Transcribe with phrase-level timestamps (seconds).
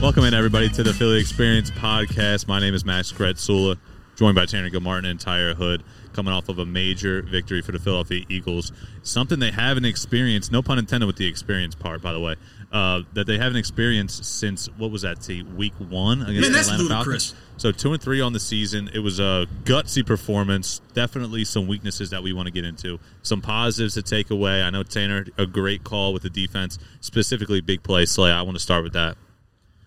[0.00, 2.46] Welcome in everybody to the Philly Experience podcast.
[2.46, 3.76] My name is Max Gretzula,
[4.16, 7.78] joined by Tanner Gilmartin and Tyre Hood, coming off of a major victory for the
[7.78, 8.72] Philadelphia Eagles.
[9.02, 12.36] Something they haven't experienced, no pun intended with the experience part, by the way,
[12.72, 15.20] uh, that they haven't experienced since what was that?
[15.20, 17.30] T week one against Man, the Atlanta ludicrous.
[17.30, 17.48] Falcons.
[17.56, 18.90] So two and three on the season.
[18.92, 20.80] It was a gutsy performance.
[20.94, 22.98] Definitely some weaknesses that we want to get into.
[23.22, 24.62] Some positives to take away.
[24.62, 28.30] I know Tanner a great call with the defense, specifically big play Slay.
[28.30, 29.16] I want to start with that.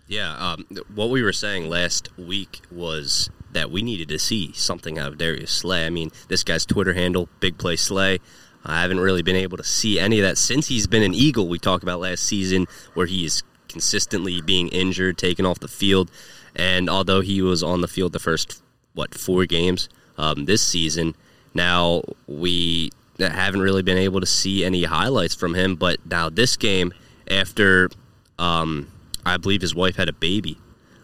[0.08, 5.00] Yeah, um, what we were saying last week was that we needed to see something
[5.00, 5.86] out of Darius Slay.
[5.86, 8.20] I mean, this guy's Twitter handle, Big Play Slay.
[8.66, 11.48] I haven't really been able to see any of that since he's been an Eagle.
[11.48, 16.12] We talked about last season where he is consistently being injured, taken off the field,
[16.56, 18.62] and although he was on the field the first
[18.94, 21.16] what four games um, this season,
[21.54, 25.76] now we haven't really been able to see any highlights from him.
[25.76, 26.94] But now this game,
[27.30, 27.90] after
[28.38, 28.92] um,
[29.26, 30.58] I believe his wife had a baby.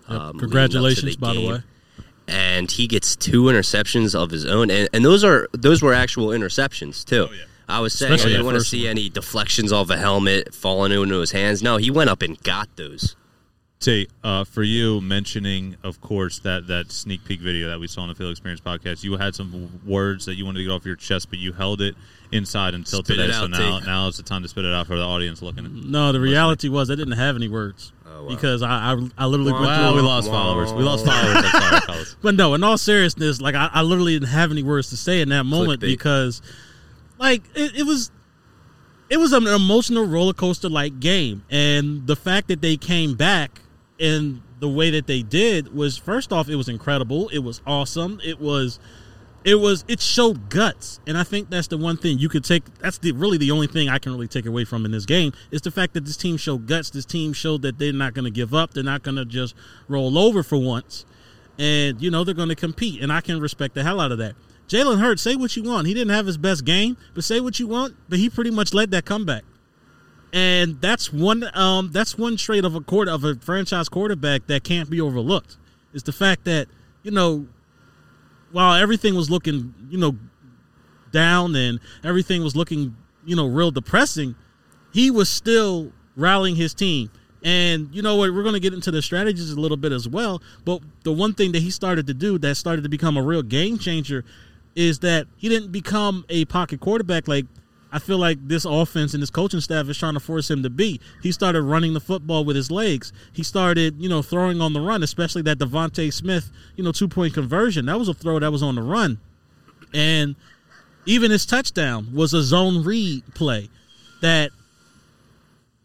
[0.08, 1.64] um, leading up to Congratulations, by the way.
[2.28, 6.28] And he gets two interceptions of his own, and, and those are those were actual
[6.28, 7.28] interceptions too.
[7.30, 7.36] Oh,
[7.68, 8.92] I was saying Especially I didn't want to see one.
[8.92, 11.62] any deflections off a helmet falling into his hands.
[11.64, 13.16] No, he went up and got those.
[13.82, 18.02] T, uh, for you mentioning, of course, that that sneak peek video that we saw
[18.02, 20.86] on the Philly Experience podcast, you had some words that you wanted to get off
[20.86, 21.96] your chest, but you held it
[22.32, 23.30] inside until Spit today.
[23.30, 23.86] it so out, now, T.
[23.88, 25.90] now is the time to spit it out for the audience looking.
[25.90, 28.30] No, the reality was I didn't have any words Oh, wow.
[28.30, 30.02] because I, I I literally went Well, through.
[30.02, 30.10] we it.
[30.10, 30.72] lost followers.
[30.74, 31.50] We lost followers.
[31.52, 32.16] Sorry, fellas.
[32.22, 35.22] But no, in all seriousness, like I, I literally didn't have any words to say
[35.22, 35.88] in that moment Clickbait.
[35.88, 36.42] because,
[37.18, 38.12] like, it, it was,
[39.10, 43.61] it was an emotional roller coaster like game, and the fact that they came back
[44.02, 47.30] in the way that they did was first off, it was incredible.
[47.30, 48.20] It was awesome.
[48.24, 48.80] It was,
[49.46, 52.64] it was, it showed guts, and I think that's the one thing you could take.
[52.80, 55.32] That's the really the only thing I can really take away from in this game
[55.52, 56.90] is the fact that this team showed guts.
[56.90, 58.74] This team showed that they're not going to give up.
[58.74, 59.56] They're not going to just
[59.88, 61.06] roll over for once
[61.62, 64.18] and you know they're going to compete, and I can respect the hell out of
[64.18, 64.36] that.
[64.68, 65.86] Jalen Hurts, say what you want.
[65.86, 67.96] He didn't have his best game, but say what you want.
[68.10, 69.44] But he pretty much led that comeback,
[70.34, 71.50] and that's one.
[71.54, 75.58] Um, that's one trait of a quarter of a franchise quarterback that can't be overlooked.
[75.94, 76.68] Is the fact that
[77.04, 77.48] you know,
[78.52, 80.18] while everything was looking you know
[81.12, 84.36] down and everything was looking you know real depressing,
[84.94, 87.12] he was still rallying his team.
[87.44, 88.34] And you know what?
[88.34, 90.44] We're going to get into the strategies a little bit as well.
[90.64, 93.42] But the one thing that he started to do that started to become a real
[93.42, 94.24] game changer
[94.76, 97.46] is that he didn't become a pocket quarterback like
[97.92, 100.70] I feel like this offense and this coaching staff is trying to force him to
[100.70, 101.02] be.
[101.22, 103.12] He started running the football with his legs.
[103.34, 107.08] He started, you know, throwing on the run, especially that DeVonta Smith, you know, two
[107.08, 107.86] point conversion.
[107.88, 109.20] That was a throw that was on the run.
[109.94, 110.36] And
[111.06, 113.70] even his touchdown was a zone read play
[114.22, 114.52] that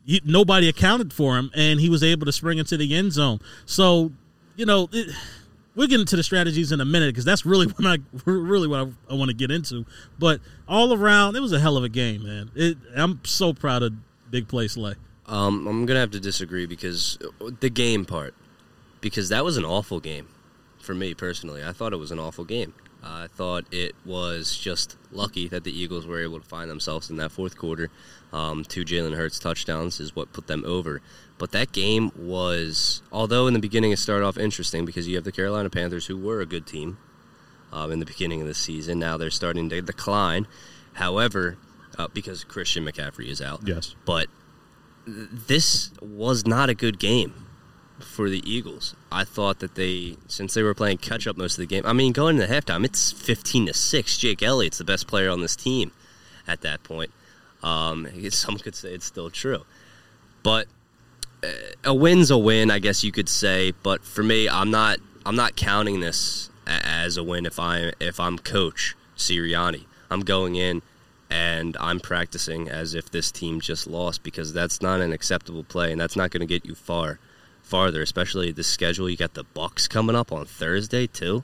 [0.05, 3.41] he, nobody accounted for him, and he was able to spring into the end zone.
[3.65, 4.12] So,
[4.55, 5.12] you know, it,
[5.76, 8.81] we'll get into the strategies in a minute because that's really what I really what
[8.81, 9.87] I, I want to get into.
[10.19, 12.50] But all around, it was a hell of a game, man.
[12.56, 13.92] It, I'm so proud of
[14.31, 14.94] Big Play Slay.
[15.26, 18.34] Um, I'm gonna have to disagree because uh, the game part,
[19.00, 20.28] because that was an awful game
[20.81, 21.64] for me personally.
[21.64, 22.72] I thought it was an awful game.
[23.03, 27.16] I thought it was just lucky that the Eagles were able to find themselves in
[27.16, 27.88] that fourth quarter.
[28.37, 31.01] Um, two Jalen Hurts touchdowns is what put them over.
[31.39, 35.25] But that game was, although in the beginning it started off interesting because you have
[35.25, 36.99] the Carolina Panthers who were a good team
[37.73, 38.99] um, in the beginning of the season.
[38.99, 40.47] Now they're starting to decline.
[40.93, 41.57] However,
[41.97, 43.61] uh, because Christian McCaffrey is out.
[43.65, 43.95] Yes.
[44.05, 44.27] But
[45.07, 47.47] this was not a good game
[48.01, 48.95] for the Eagles.
[49.11, 51.94] I thought that they, since they were playing catch up most of the game, I
[51.94, 54.19] mean, going into halftime, it's 15 to 6.
[54.19, 55.91] Jake Elliott's the best player on this team
[56.47, 57.12] at that point.
[57.62, 59.64] Um, some could say it's still true.
[60.43, 60.67] But
[61.43, 61.49] uh,
[61.85, 63.73] a win's a win, I guess you could say.
[63.82, 64.99] But for me, I'm not.
[65.25, 69.87] I'm not counting this as a win if I if I'm coach Sirianni.
[70.08, 70.82] I'm going in
[71.29, 75.91] and I'm practicing as if this team just lost because that's not an acceptable play
[75.91, 77.19] and that's not going to get you far
[77.62, 78.03] farther.
[78.03, 79.11] Especially the schedule.
[79.11, 81.43] You got the Bucs coming up on Thursday too.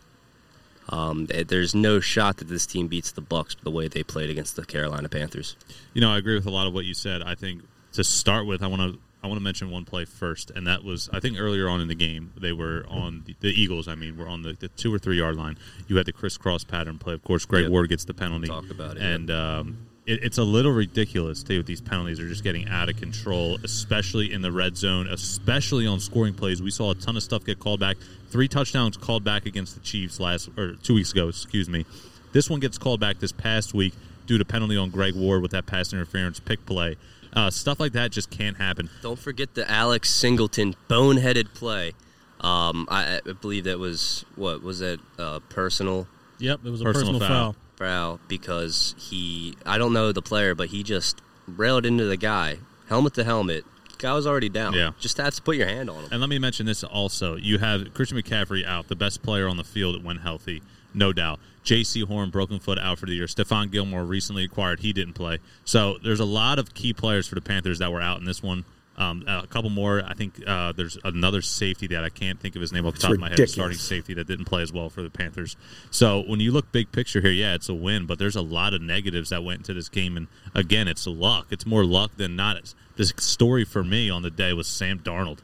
[0.88, 4.56] Um, there's no shot that this team beats the Bucs the way they played against
[4.56, 5.56] the Carolina Panthers.
[5.94, 7.22] You know, I agree with a lot of what you said.
[7.22, 7.62] I think
[7.92, 10.82] to start with, I want to I want to mention one play first, and that
[10.82, 13.86] was I think earlier on in the game they were on the, the Eagles.
[13.86, 15.56] I mean, were on the, the two or three yard line.
[15.86, 17.14] You had the crisscross pattern play.
[17.14, 17.70] Of course, Greg Yep.
[17.70, 18.48] Ward gets the penalty.
[18.48, 21.62] Talk about it, and um, it, it's a little ridiculous too.
[21.62, 26.00] These penalties are just getting out of control, especially in the red zone, especially on
[26.00, 26.62] scoring plays.
[26.62, 27.96] We saw a ton of stuff get called back.
[28.30, 31.28] Three touchdowns called back against the Chiefs last or two weeks ago.
[31.28, 31.84] Excuse me.
[32.32, 33.92] This one gets called back this past week
[34.26, 36.96] due to penalty on Greg Ward with that pass interference pick play.
[37.34, 38.90] Uh, stuff like that just can't happen.
[39.02, 41.92] Don't forget the Alex Singleton boneheaded play.
[42.40, 46.06] Um, I, I believe that was what was that uh, personal
[46.38, 47.52] Yep, it was a Personal personal, foul.
[47.52, 47.56] foul.
[47.82, 52.58] Foul because he I don't know the player, but he just railed into the guy,
[52.88, 53.64] helmet to helmet.
[53.98, 54.72] Guy was already down.
[54.72, 54.92] Yeah.
[54.98, 56.08] just have to put your hand on him.
[56.10, 57.36] And let me mention this also.
[57.36, 60.60] You have Christian McCaffrey out, the best player on the field when healthy,
[60.92, 61.38] no doubt.
[61.64, 63.26] Jaycee Horn, broken foot, out for the year.
[63.26, 65.38] Stephon Gilmore, recently acquired, he didn't play.
[65.64, 68.42] So there's a lot of key players for the Panthers that were out in this
[68.42, 68.64] one.
[68.96, 70.02] Um, a couple more.
[70.06, 73.00] I think uh, there's another safety that I can't think of his name off the
[73.00, 73.36] top of my head.
[73.48, 75.56] Starting safety that didn't play as well for the Panthers.
[75.90, 78.74] So when you look big picture here, yeah, it's a win, but there's a lot
[78.74, 80.16] of negatives that went into this game.
[80.16, 81.46] And again, it's luck.
[81.50, 82.74] It's more luck than not.
[82.96, 85.38] This story for me on the day was Sam Darnold,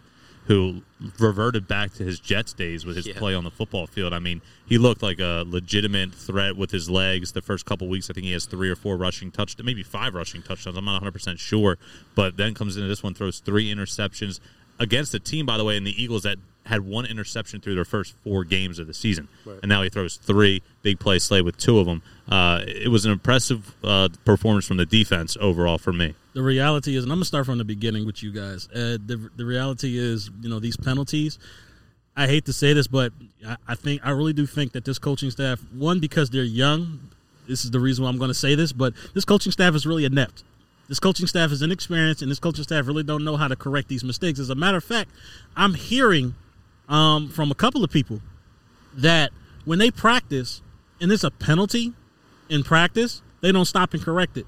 [0.48, 0.80] who
[1.18, 3.18] reverted back to his Jets days with his Yeah.
[3.18, 4.12] play on the football field.
[4.14, 7.32] I mean, he looked like a legitimate threat with his legs.
[7.32, 10.14] The first couple weeks, I think he has three or four rushing touchdowns, maybe five
[10.14, 10.76] rushing touchdowns.
[10.76, 11.76] I'm not 100 percent sure,
[12.14, 14.40] but then comes into this one, throws three interceptions
[14.78, 17.84] against a team, by the way, in the Eagles that had one interception through their
[17.84, 19.26] first four games of the season,
[19.62, 22.02] and now he throws three big play slay with two of them.
[22.28, 26.14] Uh, it was an impressive uh, performance from the defense overall for me.
[26.38, 28.68] The reality is, and I'm gonna start from the beginning with you guys.
[28.68, 31.36] Uh, the the reality is, you know, these penalties.
[32.16, 33.12] I hate to say this, but
[33.44, 37.10] I, I think I really do think that this coaching staff, one because they're young,
[37.48, 39.84] this is the reason why I'm going to say this, but this coaching staff is
[39.84, 40.44] really inept.
[40.86, 43.88] This coaching staff is inexperienced, and this coaching staff really don't know how to correct
[43.88, 44.38] these mistakes.
[44.38, 45.10] As a matter of fact,
[45.56, 46.36] I'm hearing
[46.88, 48.20] um, from a couple of people
[48.94, 49.32] that
[49.64, 50.62] when they practice
[51.00, 51.94] and it's a penalty
[52.48, 54.46] in practice, they don't stop and correct it.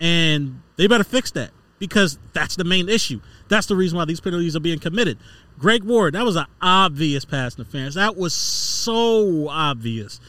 [0.00, 3.20] And they better fix that because that's the main issue.
[3.48, 5.18] That's the reason why these penalties are being committed.
[5.58, 7.94] Greg Ward, that was an obvious pass interference.
[7.94, 10.20] That was so obvious.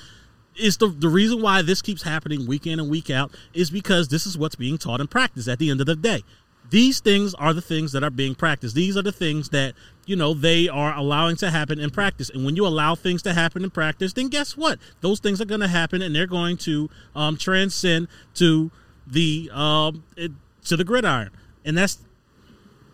[0.56, 4.08] It's the, the reason why this keeps happening week in and week out is because
[4.10, 6.24] this is what's being taught in practice at the end of the day.
[6.70, 8.76] These things are the things that are being practiced.
[8.76, 9.74] These are the things that,
[10.06, 12.30] you know, they are allowing to happen in practice.
[12.30, 14.78] And when you allow things to happen in practice, then guess what?
[15.02, 18.72] Those things are going to happen and they're going to um, transcend to
[19.10, 20.32] the um, it,
[20.66, 21.30] to the gridiron.
[21.66, 22.00] And that's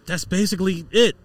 [0.06, 1.16] that's basically it.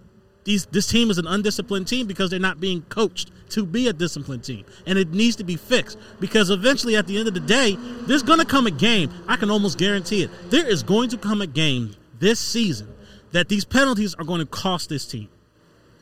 [0.43, 3.93] These this team is an undisciplined team because they're not being coached to be a
[3.93, 7.39] disciplined team, and it needs to be fixed because eventually, at the end of the
[7.41, 7.75] day,
[8.07, 9.11] there's going to come a game.
[9.27, 10.31] I can almost guarantee it.
[10.49, 12.93] There is going to come a game this season
[13.33, 15.29] that these penalties are going to cost this team.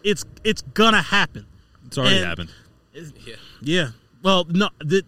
[0.04, 1.46] It's it's gonna happen.
[1.88, 2.50] It's already And- happened.
[2.94, 3.36] Yeah.
[3.62, 3.88] Yeah.
[4.24, 4.70] Well, no.
[4.80, 5.04] The,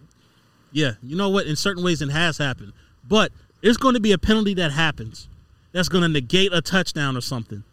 [0.72, 0.92] yeah.
[1.02, 1.46] You know what?
[1.46, 2.72] In certain ways, it has happened.
[3.06, 3.32] But
[3.62, 5.28] there's going to be a penalty that happens
[5.72, 7.64] that's going to negate a touchdown or something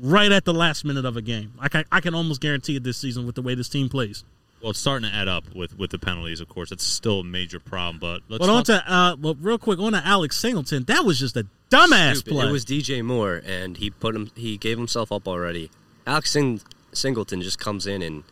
[0.00, 1.52] right at the last minute of a game.
[1.58, 4.24] Like I, I can almost guarantee it this season with the way this team plays.
[4.60, 6.40] Well, it's starting to add up with, with the penalties.
[6.40, 7.98] Of course, it's still a major problem.
[7.98, 10.84] But let's But on talk- to uh, well, real quick on to Alex Singleton.
[10.84, 12.32] That was just a dumbass Stupid.
[12.32, 12.48] play.
[12.48, 14.30] It was DJ Moore, and he put him.
[14.34, 15.70] He gave himself up already.
[16.06, 16.60] Alex Sing-
[16.92, 18.24] Singleton just comes in and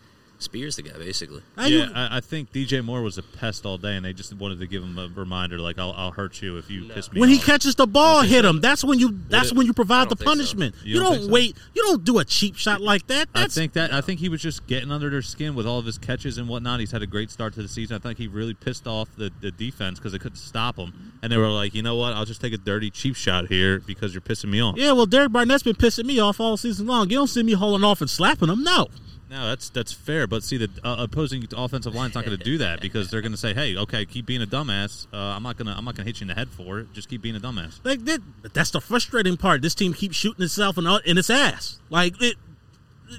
[0.44, 1.42] spears the guy basically.
[1.56, 4.12] How you- yeah, I, I think DJ Moore was a pest all day, and they
[4.12, 7.10] just wanted to give him a reminder, like I'll, I'll hurt you if you piss
[7.12, 7.20] me off.
[7.20, 8.60] when he catches the ball, hit him.
[8.60, 9.18] That's when you.
[9.28, 10.24] That's it- when you provide the don't so.
[10.24, 10.74] punishment.
[10.84, 11.32] You You, don't don't, think so?
[11.32, 11.56] wait.
[11.74, 13.28] You don't do a cheap shot like that.
[13.34, 15.86] I think that I think he was just getting under their skin with all of
[15.86, 16.80] his catches and whatnot.
[16.80, 17.96] He's had a great start to the season.
[17.96, 21.32] I think he really pissed off the, the defense because they couldn't stop him, and
[21.32, 22.12] they were like, you know what?
[22.12, 24.76] I'll just take a dirty cheap shot here because you're pissing me off.
[24.76, 24.92] yeah.
[24.92, 27.08] Well, Derek Barnett's been pissing me off all season long.
[27.10, 28.62] You don't see me hauling off and slapping him.
[28.62, 28.88] No.
[29.34, 32.58] No, that's that's fair, but see, the uh, opposing offensive line's not going to do
[32.58, 35.08] that because they're going to say, "Hey, okay, keep being a dumbass.
[35.12, 36.92] Uh, I'm not gonna I'm not gonna hit you in the head for it.
[36.92, 39.60] Just keep being a dumbass." Like that, but that's the frustrating part.
[39.60, 41.80] This team keeps shooting itself in, in its ass.
[41.90, 42.36] Like it,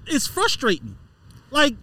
[0.08, 0.96] it's frustrating.
[1.52, 1.76] Like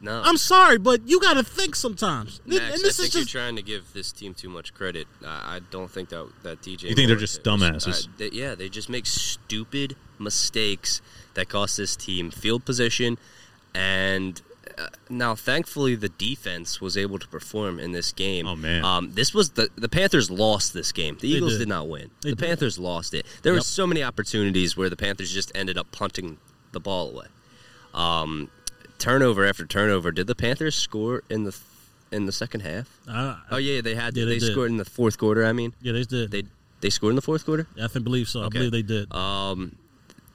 [0.00, 2.40] No, I'm sorry, but you got to think sometimes.
[2.44, 4.74] Max, and this I is think just you're trying to give this team too much
[4.74, 5.06] credit.
[5.24, 6.84] I, I don't think that that DJ.
[6.90, 8.08] You think they're just dumbasses?
[8.08, 11.00] I- they- yeah, they just make stupid mistakes
[11.34, 13.16] that cost this team field position,
[13.76, 14.40] and
[14.78, 18.46] uh, now thankfully the defense was able to perform in this game.
[18.46, 18.84] Oh, man.
[18.84, 21.18] um, this was the the Panthers lost this game.
[21.20, 21.58] The Eagles did.
[21.60, 21.68] did.
[21.68, 22.10] not win.
[22.22, 22.46] They the did.
[22.48, 23.26] Panthers lost it.
[23.42, 26.38] There were so many opportunities where the Panthers just ended up punting
[26.72, 27.26] the ball away.
[27.94, 28.50] Um,
[28.98, 30.10] turnover after turnover.
[30.10, 31.56] Did the Panthers score in the
[32.12, 33.00] in the second half?
[33.08, 34.16] uh, Oh yeah, they had.
[34.16, 35.44] Yeah, they they scored in the fourth quarter.
[35.44, 36.30] I mean, yeah, they did.
[36.30, 36.44] they
[36.80, 37.66] they scored in the fourth quarter.
[37.82, 38.42] I think believe so.
[38.44, 39.12] I believe they did.
[39.12, 39.76] Um,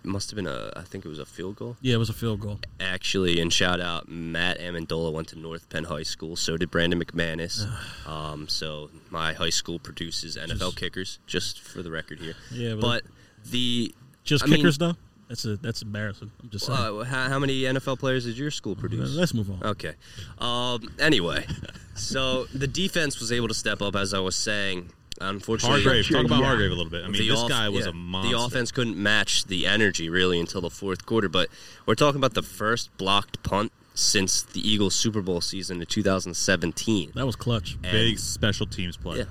[0.04, 0.72] must have been a.
[0.76, 1.78] I think it was a field goal.
[1.82, 2.60] yeah, it was a field goal.
[2.80, 6.36] Actually, and shout out Matt Ammendola went to North Penn High School.
[6.36, 7.66] So did Brandon McManus.
[8.08, 11.20] um, so my high school produces NFL Just- kickers.
[11.28, 12.34] Just for the record here.
[12.52, 13.04] Yeah, but- but
[13.52, 13.94] the
[14.24, 14.96] Just I mean, kickers though.
[15.30, 16.30] That's a that's embarrassing.
[16.44, 16.78] I'm just saying.
[16.78, 19.16] Uh, how, how many NFL players did your school produce?
[19.16, 19.64] Let's move on.
[19.64, 19.94] Okay.
[20.40, 21.46] Um, anyway,
[21.96, 24.92] so the defense was able to step up, as I was saying.
[25.20, 26.08] Unfortunately, Hargrave.
[26.10, 26.46] Talk about Yeah.
[26.46, 27.04] Hargrave a little bit.
[27.04, 28.36] I mean, the this off- guy was yeah, a monster.
[28.36, 31.28] The offense couldn't match the energy really until the fourth quarter.
[31.30, 31.50] But
[31.86, 37.12] we're talking about the first blocked punt since the Eagles Super Bowl season in 2017.
[37.16, 37.74] That was clutch.
[37.84, 39.20] And- big special teams play.
[39.20, 39.24] Yeah.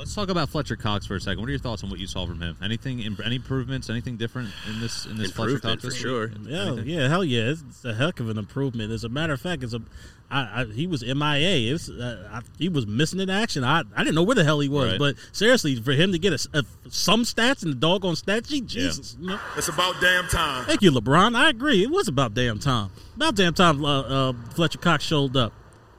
[0.00, 1.40] Let's talk about Fletcher Cox for a second.
[1.40, 2.56] What are your thoughts on what you saw from him?
[2.62, 3.90] Anything, any improvements?
[3.90, 6.32] Anything different in this in this Fletcher Cox for sure.
[6.46, 7.50] Yeah, yeah, hell yeah!
[7.50, 8.92] It's, it's a heck of an improvement.
[8.92, 9.82] As a matter of fact, it's a,
[10.30, 11.74] I, I, he was MIA.
[11.74, 13.62] It's, uh, I, he was missing in action.
[13.62, 14.92] I, I didn't know where the hell he was.
[14.92, 14.98] Right.
[14.98, 18.64] But seriously, for him to get a, a- some stats in the doggone stat sheet,
[18.64, 19.18] Jesus.
[19.20, 19.40] you know?
[19.58, 20.64] It's about damn time.
[20.64, 21.36] Thank you, LeBron.
[21.36, 21.82] I agree.
[21.82, 22.88] It was about damn time.
[23.16, 23.84] About damn time.
[23.84, 25.52] Uh, uh, Fletcher Cox showed up.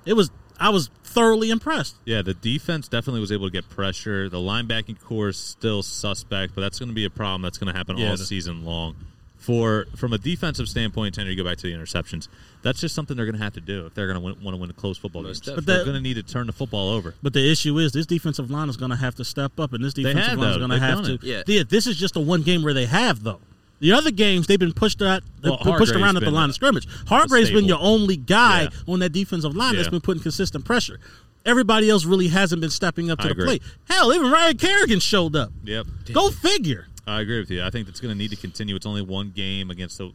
[0.07, 0.31] It was.
[0.59, 1.95] I was thoroughly impressed.
[2.05, 4.29] Yeah, the defense definitely was able to get pressure.
[4.29, 7.71] The linebacking core is still suspect, but that's going to be a problem that's going
[7.71, 8.95] to happen Yeah, all the- season long.
[9.37, 12.27] For from a defensive standpoint, Tanner, you go back to the interceptions.
[12.61, 14.61] That's just something they're going to have to do if they're going to want to
[14.61, 15.33] win a close football game.
[15.43, 17.15] But They're going to need to turn the football over.
[17.23, 19.83] But the issue is this defensive line is going to have to step up, and
[19.83, 21.27] this defensive have, line is going to They've to.
[21.41, 21.49] it.
[21.49, 21.63] Yeah.
[21.67, 23.39] this is just a one game where they have though.
[23.81, 26.55] The other games they've been pushed out, Well, been pushed around at the line of
[26.55, 26.87] scrimmage.
[27.07, 27.67] Hargrave's been staple.
[27.67, 28.69] your only guy Yeah.
[28.93, 30.99] on that defensive line that's been putting consistent pressure.
[31.45, 33.45] Everybody else really hasn't been stepping up to I the agree.
[33.45, 33.63] plate.
[33.89, 35.51] Hell, even Ryan Kerrigan showed up.
[35.63, 35.87] Yep.
[36.13, 36.87] Go figure.
[37.07, 37.63] I agree with you.
[37.63, 38.75] I think that's going to need to continue.
[38.75, 40.11] It's only one game against a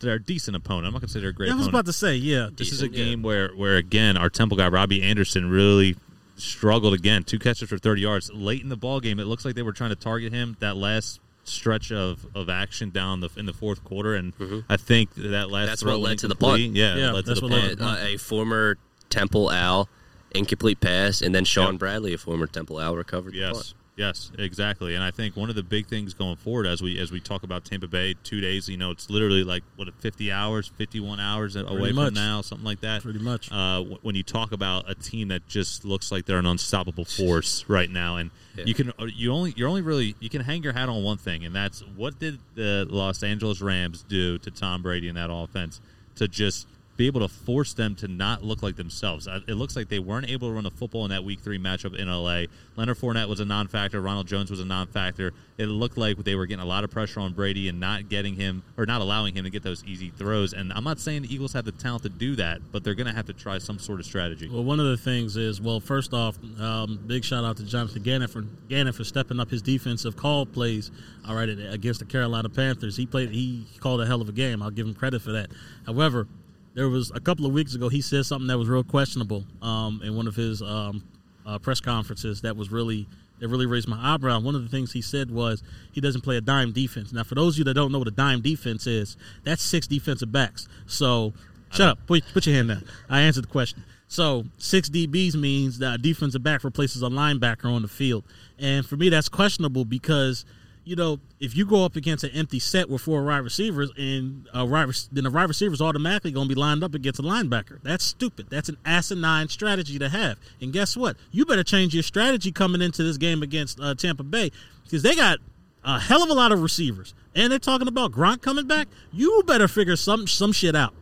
[0.00, 0.86] they're a decent opponent.
[0.86, 1.74] I'm not going to say they're a great I was opponent.
[1.74, 2.48] about to say, yeah.
[2.56, 3.04] this is a Decent, yeah.
[3.04, 5.96] game where where again our Temple guy Robbie Anderson really
[6.36, 7.24] struggled again.
[7.24, 9.18] Two catches for 30 yards late in the ball game.
[9.18, 12.90] It looks like they were trying to target him that last stretch of, of action
[12.90, 14.32] down the in the fourth quarter, and
[14.68, 16.66] I think that last That's throw what led to the incomplete.
[16.68, 16.76] punt.
[16.76, 17.70] Yeah, Yeah, led to that's the what led punt.
[17.70, 18.78] to the And, uh, a former
[19.10, 19.88] Temple Al
[20.32, 21.78] incomplete pass, and then Sean Yep.
[21.80, 23.34] Bradley, a former Temple Al, recovered.
[23.34, 23.56] the punt.
[23.56, 24.94] Yes, yes, exactly.
[24.94, 27.42] And I think one of the big things going forward as we as we talk
[27.42, 31.20] about Tampa Bay, two days, you know, it's literally like what fifty hours, fifty one
[31.20, 32.06] hours away much.
[32.08, 33.02] from now, something like that.
[33.02, 33.50] Pretty much.
[33.52, 37.64] Uh, when you talk about a team that just looks like they're an unstoppable force
[37.68, 38.64] right now, and Yeah.
[38.66, 41.16] you can uh, you only you're only really you can hang your hat on one
[41.18, 45.30] thing, and that's what did the Los Angeles Rams do to Tom Brady in that
[45.32, 45.80] offense
[46.16, 49.26] to just be able to force them to not look like themselves.
[49.26, 51.98] It looks like they weren't able to run the football in that Week Three matchup
[51.98, 52.44] in LA.
[52.76, 54.00] Leonard Fournette was a non-factor.
[54.00, 55.32] Ronald Jones was a non-factor.
[55.58, 58.34] It looked like they were getting a lot of pressure on Brady and not getting
[58.36, 60.52] him or not allowing him to get those easy throws.
[60.52, 63.06] And I'm not saying the Eagles have the talent to do that, but they're going
[63.06, 64.48] to have to try some sort of strategy.
[64.48, 68.02] Well, one of the things is, well, first off, um, big shout out to Jonathan
[68.02, 70.90] Gannon for Gannon for stepping up his defensive call plays.
[71.26, 73.30] All right, against the Carolina Panthers, he played.
[73.30, 74.62] He called a hell of a game.
[74.62, 75.50] I'll give him credit for that.
[75.86, 76.26] However,
[76.74, 80.00] there was a couple of weeks ago he said something that was real questionable um,
[80.04, 81.02] in one of his um,
[81.46, 83.06] uh, press conferences that was really
[83.40, 84.38] that really raised my eyebrow.
[84.40, 85.62] One of the things he said was
[85.92, 87.12] he doesn't play a dime defense.
[87.12, 89.86] Now, for those of you that don't know what a dime defense is, that's six
[89.86, 90.68] defensive backs.
[90.86, 91.32] So
[91.72, 92.84] shut up, put, put your hand down.
[93.08, 93.84] I answered the question.
[94.06, 98.24] So six DBs means that a defensive back replaces a linebacker on the field,
[98.58, 100.44] and for me that's questionable because
[100.84, 104.48] you know if you go up against an empty set with four wide receivers and
[104.52, 107.78] a wide, then the wide receivers automatically going to be lined up against a linebacker.
[107.82, 108.46] That's stupid.
[108.50, 110.38] That's an asinine strategy to have.
[110.60, 111.16] And guess what?
[111.30, 114.50] You better change your strategy coming into this game against uh, Tampa Bay
[114.84, 115.38] because they got
[115.84, 118.88] a hell of a lot of receivers, and they're talking about Gronk coming back.
[119.12, 120.94] You better figure some some shit out.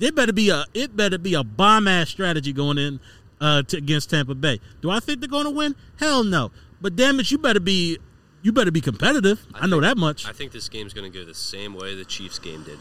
[0.00, 3.00] It better be a it better be a bomb ass strategy going in
[3.40, 4.60] uh, to, against Tampa Bay.
[4.80, 5.74] Do I think they're going to win?
[5.98, 6.50] Hell no.
[6.80, 7.98] But damn it, you better be
[8.42, 9.44] you better be competitive.
[9.54, 10.26] I, know think- that much.
[10.26, 12.78] I think this game's going to go the same way the Chiefs game did.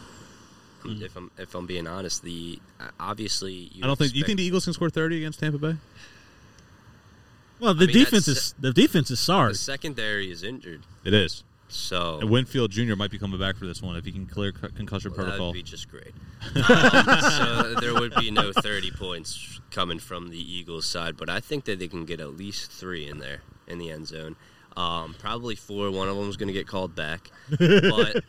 [0.84, 1.04] Hmm.
[1.04, 2.58] If I'm if I'm being honest, the
[3.00, 5.76] obviously you I don't think you think the Eagles can score 30 against Tampa Bay.
[7.60, 9.52] well, the mean, defense is the defense is sorry.
[9.52, 11.44] the secondary is injured, It is.
[11.68, 12.96] so And Winfield Jr.
[12.96, 15.32] might be coming back for this one if he can clear c- concussion Well, that
[15.32, 15.48] protocol.
[15.48, 16.14] would be just great.
[16.56, 21.42] Um, so there would be no 30 points coming from the Eagles side, but I
[21.42, 24.38] think that they can get at least three in there in the end zone.
[24.78, 25.92] Um, probably four.
[25.92, 28.24] One of them is going to get called back, but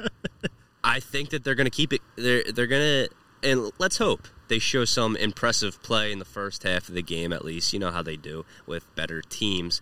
[0.82, 2.00] I think that they're going to keep it.
[2.16, 3.09] They're they're going to,
[3.49, 7.32] and let's hope they show some impressive play in the first half of the game.
[7.32, 9.80] At least you know how they do with better teams.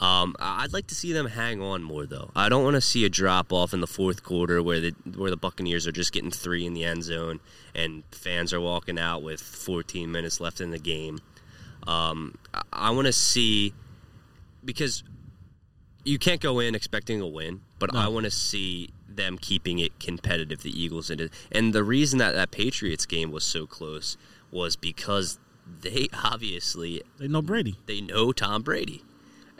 [0.00, 2.30] Um, I'd like to see them hang on more, though.
[2.34, 5.30] I don't want to see a drop off in the fourth quarter where the where
[5.30, 7.40] the Buccaneers are just getting three in the end zone
[7.74, 11.20] and fans are walking out with 14 minutes left in the game.
[11.86, 13.74] Um, I, I want to see
[14.64, 15.02] because
[16.04, 19.98] you can't go in expecting a win, but I want to see them keeping it
[20.00, 20.62] competitive.
[20.62, 24.16] The Eagles and and the reason that that Patriots game was so close
[24.50, 25.38] was because
[25.82, 27.76] they obviously They know Brady.
[27.86, 29.04] they know Tom Brady.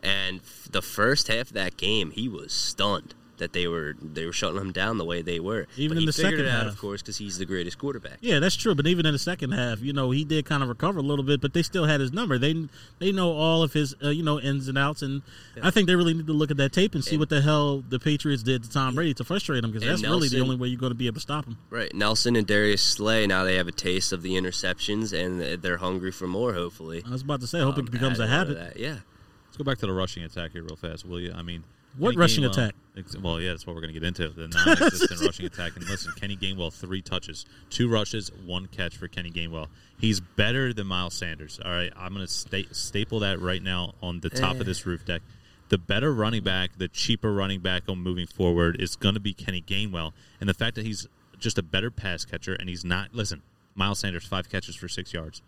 [0.02, 4.24] And f- the first half of that game, he was stunned that they were they
[4.24, 5.66] were shutting him down the way they were.
[5.76, 6.72] Even But in he the second it out, half.
[6.74, 8.18] of course, because he's the greatest quarterback.
[8.20, 8.74] Yeah, that's true.
[8.74, 11.24] But even in the second half, you know, he did kind of recover a little
[11.24, 12.38] bit, but they still had his number.
[12.38, 12.54] They
[13.00, 15.22] they know all of his uh, you know ins and outs, and
[15.62, 17.40] I think they really need to look at that tape and see And- what the
[17.40, 20.40] hell the Patriots did to Tom Brady to frustrate him because And that's really the
[20.40, 21.56] only way you're going to be able to stop him.
[21.70, 23.26] Right, Nelson and Darius Slay.
[23.26, 26.52] Now they have a taste of the interceptions, and they're hungry for more.
[26.54, 28.36] Hopefully, I was about to say, I hope Um, it becomes a add on to
[28.54, 28.74] habit.
[28.74, 28.98] that, Yeah,
[29.46, 31.32] Let's go back to the rushing attack here real fast, will you?
[31.34, 31.64] I mean,
[31.98, 32.74] What Kenny rushing Gainwell- attack?
[32.96, 35.76] ex- Well, yeah, that's what we're going to get into the non-existent rushing attack.
[35.76, 39.66] And listen, Kenny Gainwell three touches, two rushes, one catch for Kenny Gainwell.
[39.98, 41.60] He's better than Miles Sanders.
[41.64, 44.86] All right, I'm going to sta- staple that right now on the top of this
[44.86, 45.22] roof deck.
[45.68, 49.32] The better running back, the cheaper running back on moving forward is going to be
[49.34, 51.06] Kenny Gainwell, and the fact that he's
[51.38, 53.14] just a better pass catcher and he's not.
[53.14, 53.42] Listen,
[53.74, 55.42] Miles Sanders five catches for six yards.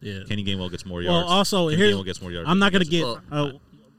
[0.00, 0.20] Yeah.
[0.28, 1.10] Kenny Gainwell gets more yards.
[1.12, 1.32] well, yards.
[1.32, 2.48] also Kenny here's Gainwell gets more yards.
[2.48, 3.52] I'm not going to get Well, uh,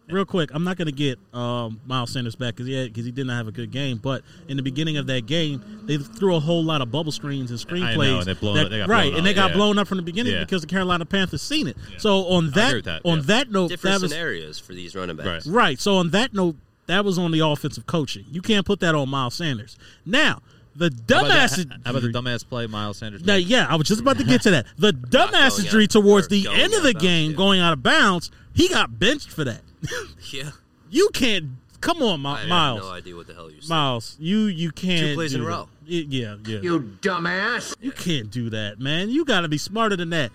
[0.10, 0.50] real quick.
[0.54, 3.38] I'm not going to get um, Miles Sanders back because he because he did not
[3.38, 3.98] have a good game.
[3.98, 7.51] But in the beginning of that game, they threw a whole lot of bubble screens
[7.51, 8.25] and screen know, plays.
[8.39, 9.56] blown that- up- they got right, and they got yeah.
[9.58, 10.39] blown up from the beginning Yeah.
[10.42, 11.78] because the Carolina Panthers seen it.
[11.98, 13.24] So on that, that, on yeah.
[13.28, 15.48] that note, different that was scenarios for these running backs.
[15.48, 15.60] Right.
[15.70, 15.80] Right.
[15.80, 16.56] So on that note,
[16.88, 18.25] that was on the offensive coaching.
[18.32, 19.78] You can't put that on Miles Sanders.
[20.06, 20.42] Now,
[20.75, 21.72] the How about, dumbass.
[21.86, 23.24] how about the dumbass play Miles Sanders?
[23.24, 24.66] Now, yeah, I was just about to get to that.
[24.78, 27.74] The dumbass going injury towards the end of out the of bounds, game, going out
[27.74, 29.62] of bounds, he got benched for that.
[30.31, 30.51] Yeah,
[30.89, 31.51] you can't.
[31.81, 32.79] Come on, Mi- I Miles.
[32.81, 33.69] have no idea what the hell you said.
[33.69, 35.00] Miles, you you can't.
[35.00, 35.51] Two plays do in a that.
[35.51, 35.69] row.
[35.88, 36.59] Y- Yeah, yeah.
[36.59, 37.75] You dumbass.
[37.79, 39.09] You can't do that, man.
[39.09, 40.31] You got to be smarter than that.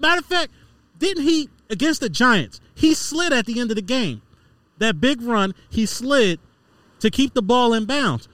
[0.00, 0.52] Matter of fact,
[0.98, 2.60] didn't he against the Giants?
[2.74, 4.22] He slid at the end of the game.
[4.78, 6.38] That big run, he slid
[7.00, 8.28] to keep the ball in bounds.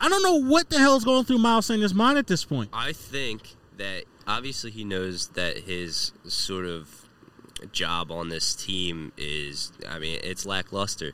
[0.00, 2.70] I don't know what the hell is going through Miles Sanders' mind at this point.
[2.72, 7.05] I think that obviously he knows that his sort of
[7.72, 11.12] job on this team is, I mean, it's lackluster.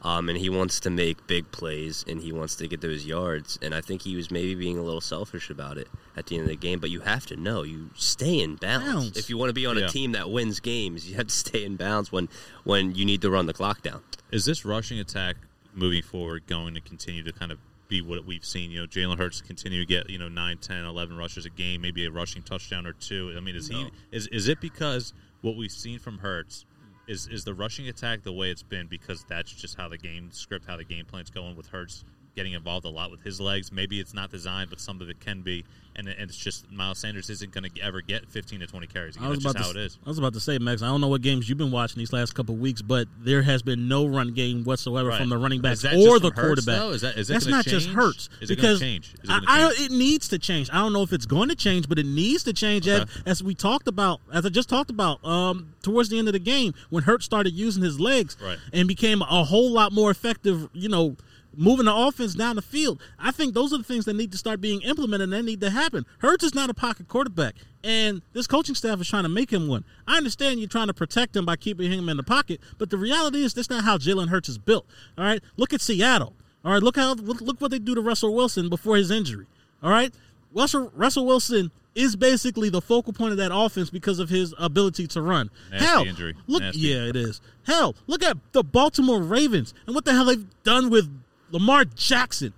[0.00, 3.58] Um, and he wants to make big plays and he wants to get those yards.
[3.60, 6.44] And I think he was maybe being a little selfish about it at the end
[6.44, 6.78] of the game.
[6.78, 8.86] But you have to know you stay in bounds.
[8.86, 9.18] Bounds.
[9.18, 9.86] If you want to be on Yeah.
[9.86, 12.28] a team that wins games, you have to stay in bounds when,
[12.62, 14.02] when you need to run the clock down.
[14.30, 15.34] Is this rushing attack
[15.74, 17.58] moving forward going to continue to kind of
[17.88, 18.70] be what we've seen?
[18.70, 21.80] You know, Jalen Hurts continue to get, you know, 9, 10, 11 rushes a game,
[21.80, 23.34] maybe a rushing touchdown or two.
[23.36, 26.66] I mean, is he is is it because what we've seen from Hurts
[27.06, 30.30] is is the rushing attack the way it's been because that's just how the game
[30.30, 32.04] script, how the game plan's going with Hurts
[32.38, 33.72] getting involved a lot with his legs.
[33.72, 35.64] Maybe it's not designed, but some of it can be,
[35.96, 39.16] and, and it's just Miles Sanders isn't going to ever get 15 to 20 carries.
[39.16, 39.98] Again, I was that's just about how to, it is.
[40.06, 40.80] I was about to say, Max.
[40.80, 43.42] I don't know what games you've been watching these last couple of weeks, but there
[43.42, 45.18] has been no run game whatsoever Right.
[45.18, 46.78] from the running backs or the Hurts, quarterback.
[46.78, 46.90] though?
[46.90, 47.96] Is that- is it That's not just change?
[47.96, 49.14] Hurts Is it because change?
[49.24, 50.70] Is it I, I, it needs to change.
[50.72, 52.86] I don't know if it's going to change, but it needs to change.
[52.86, 56.32] As, as we talked about, as I just talked about, um, towards the end of
[56.34, 58.58] the game when Hurts started using his legs Right.
[58.72, 60.68] and became a whole lot more effective.
[60.72, 61.16] You know.
[61.60, 64.38] Moving the offense down the field, I think those are the things that need to
[64.38, 66.06] start being implemented and that need to happen.
[66.18, 69.66] Hurts is not a pocket quarterback, and this coaching staff is trying to make him
[69.66, 69.82] one.
[70.06, 72.96] I understand you're trying to protect him by keeping him in the pocket, but the
[72.96, 74.86] reality is that's not how Jalen Hurts is built.
[75.18, 76.32] All right, look at Seattle.
[76.64, 79.46] All right, look how look, what they do to Russell Wilson before his injury.
[79.82, 80.14] All right,
[80.54, 85.08] Russell Russell Wilson is basically the focal point of that offense because of his ability
[85.08, 85.50] to run.
[85.72, 86.34] Nasty Hell, injury.
[86.46, 86.80] look, Nasty.
[86.80, 87.40] yeah, it is.
[87.66, 91.10] Hell, look at the Baltimore Ravens and what the hell they've done with
[91.50, 92.52] Lamar Jackson.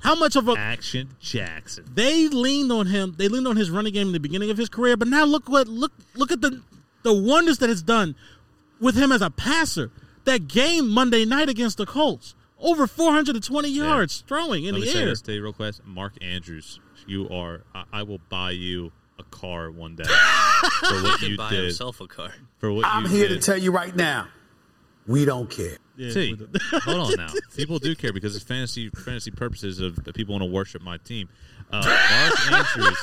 [0.00, 1.84] How much of a Action Jackson.
[1.94, 3.14] they leaned on him.
[3.16, 5.48] They leaned on his running game in the beginning of his career, but now look
[5.48, 6.60] what look look at the
[7.04, 8.14] the wonders that it's done
[8.80, 9.90] with him as a passer.
[10.24, 14.92] That game Monday night against the Colts, over 420 yards throwing in Let the me
[14.92, 15.06] say air.
[15.06, 15.74] this to you real quick.
[15.86, 17.62] Mark Andrews, you are.
[17.74, 20.04] I, I will buy you a car one day
[20.80, 21.64] for what He you buy did.
[21.64, 22.30] himself a car.
[22.58, 23.40] For what I'm you here did.
[23.40, 24.28] to tell you right now,
[25.06, 25.76] we don't care.
[25.96, 26.36] Yeah, See,
[26.72, 27.32] hold on now.
[27.56, 30.96] People do care because it's fantasy fantasy purposes of the people want to worship my
[30.98, 31.28] team.
[31.70, 32.98] Uh, Mark Andrews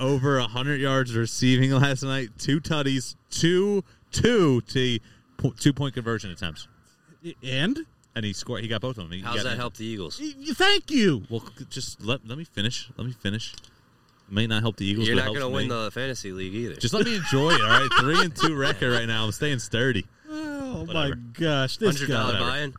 [0.00, 5.00] over hundred yards receiving last night, two tutties, two two t
[5.58, 6.66] two point conversion attempts,
[7.42, 7.78] and
[8.16, 8.62] and he scored.
[8.62, 9.12] He got both of them.
[9.12, 10.20] He How's got- that help the Eagles?
[10.54, 11.24] thank you.
[11.30, 12.90] Well, just let let me finish.
[12.96, 13.54] Let me finish.
[14.32, 15.08] May not help the Eagles.
[15.08, 16.76] You're but not going to win the fantasy league either.
[16.76, 17.60] Just let me enjoy it.
[17.62, 19.24] All right, three and two record right now.
[19.24, 20.06] I'm staying sturdy.
[20.72, 22.14] Oh my gosh, this hundred guy.
[22.20, 22.50] dollar Whatever.
[22.50, 22.74] buy-in.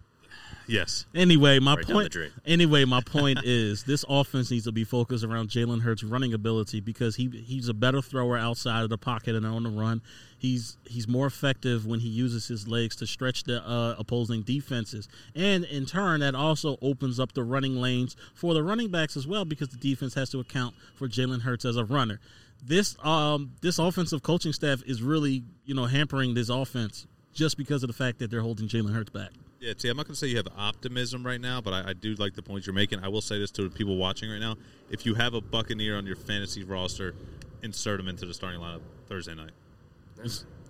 [0.68, 1.06] Yes.
[1.14, 2.12] Anyway, my Right down the point.
[2.14, 2.32] drain.
[2.46, 6.80] Anyway, my point is this offense needs to be focused around Jalen Hurts' running ability
[6.80, 10.02] because he he's a better thrower outside of the pocket and on the run.
[10.38, 15.10] He's he's more effective when he uses his legs to stretch the uh, opposing defenses,
[15.36, 19.28] and in turn, that also opens up the running lanes for the running backs as
[19.28, 22.22] well because the defense has to account for Jalen Hurts as a runner.
[22.64, 27.84] This um this offensive coaching staff is really you know hampering this offense just because
[27.84, 29.32] of the fact that they're holding Jalen Hurts back.
[29.60, 31.94] Yeah, T, I'm not going to say you have optimism right now, but I, I
[31.94, 33.04] do like the points you're making.
[33.04, 34.56] I will say this to the people watching right now:
[34.90, 37.14] if you have a Buccaneer on your fantasy roster,
[37.62, 39.52] insert him into the starting lineup Thursday night.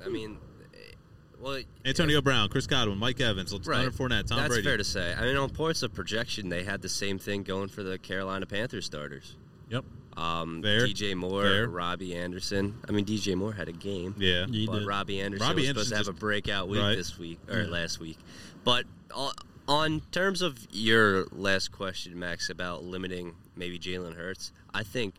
[0.05, 0.37] I mean,
[0.73, 0.77] eh,
[1.39, 3.87] well, Antonio Brown, Chris Godwin, Mike Evans, Leonard right.
[3.87, 4.63] Fournette, Tom That's Brady.
[4.63, 5.13] fair to say.
[5.17, 8.45] I mean, on points of projection, they had the same thing going for the Carolina
[8.45, 9.35] Panthers starters.
[9.69, 9.85] Yep.
[10.17, 10.87] Um, Fair.
[10.87, 11.67] DJ Moore, Fair.
[11.67, 12.75] Robbie Anderson.
[12.87, 14.15] I mean, DJ Moore had a game.
[14.17, 14.87] yeah, He but did.
[14.87, 16.95] Robbie Anderson Robbie was supposed to have Anderson a breakout week Right.
[16.95, 17.67] this week or Yeah.
[17.67, 18.17] last week.
[18.63, 19.33] But on,
[19.67, 25.15] on terms of your last question, Max, about limiting maybe Jalen Hurts, I think,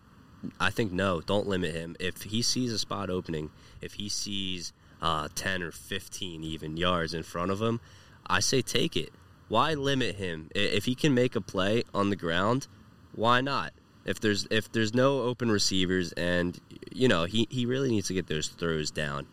[0.61, 1.96] I think no, don't limit him.
[1.98, 3.50] If he sees a spot opening,
[3.81, 7.81] if he sees uh, ten or fifteen even yards in front of him,
[8.26, 9.11] I say take it.
[9.48, 10.48] Why limit him?
[10.55, 12.66] If he can make a play on the ground,
[13.14, 13.72] why not?
[14.05, 16.59] If there's if there's no open receivers and
[16.93, 19.27] you know he, he really needs to get those throws down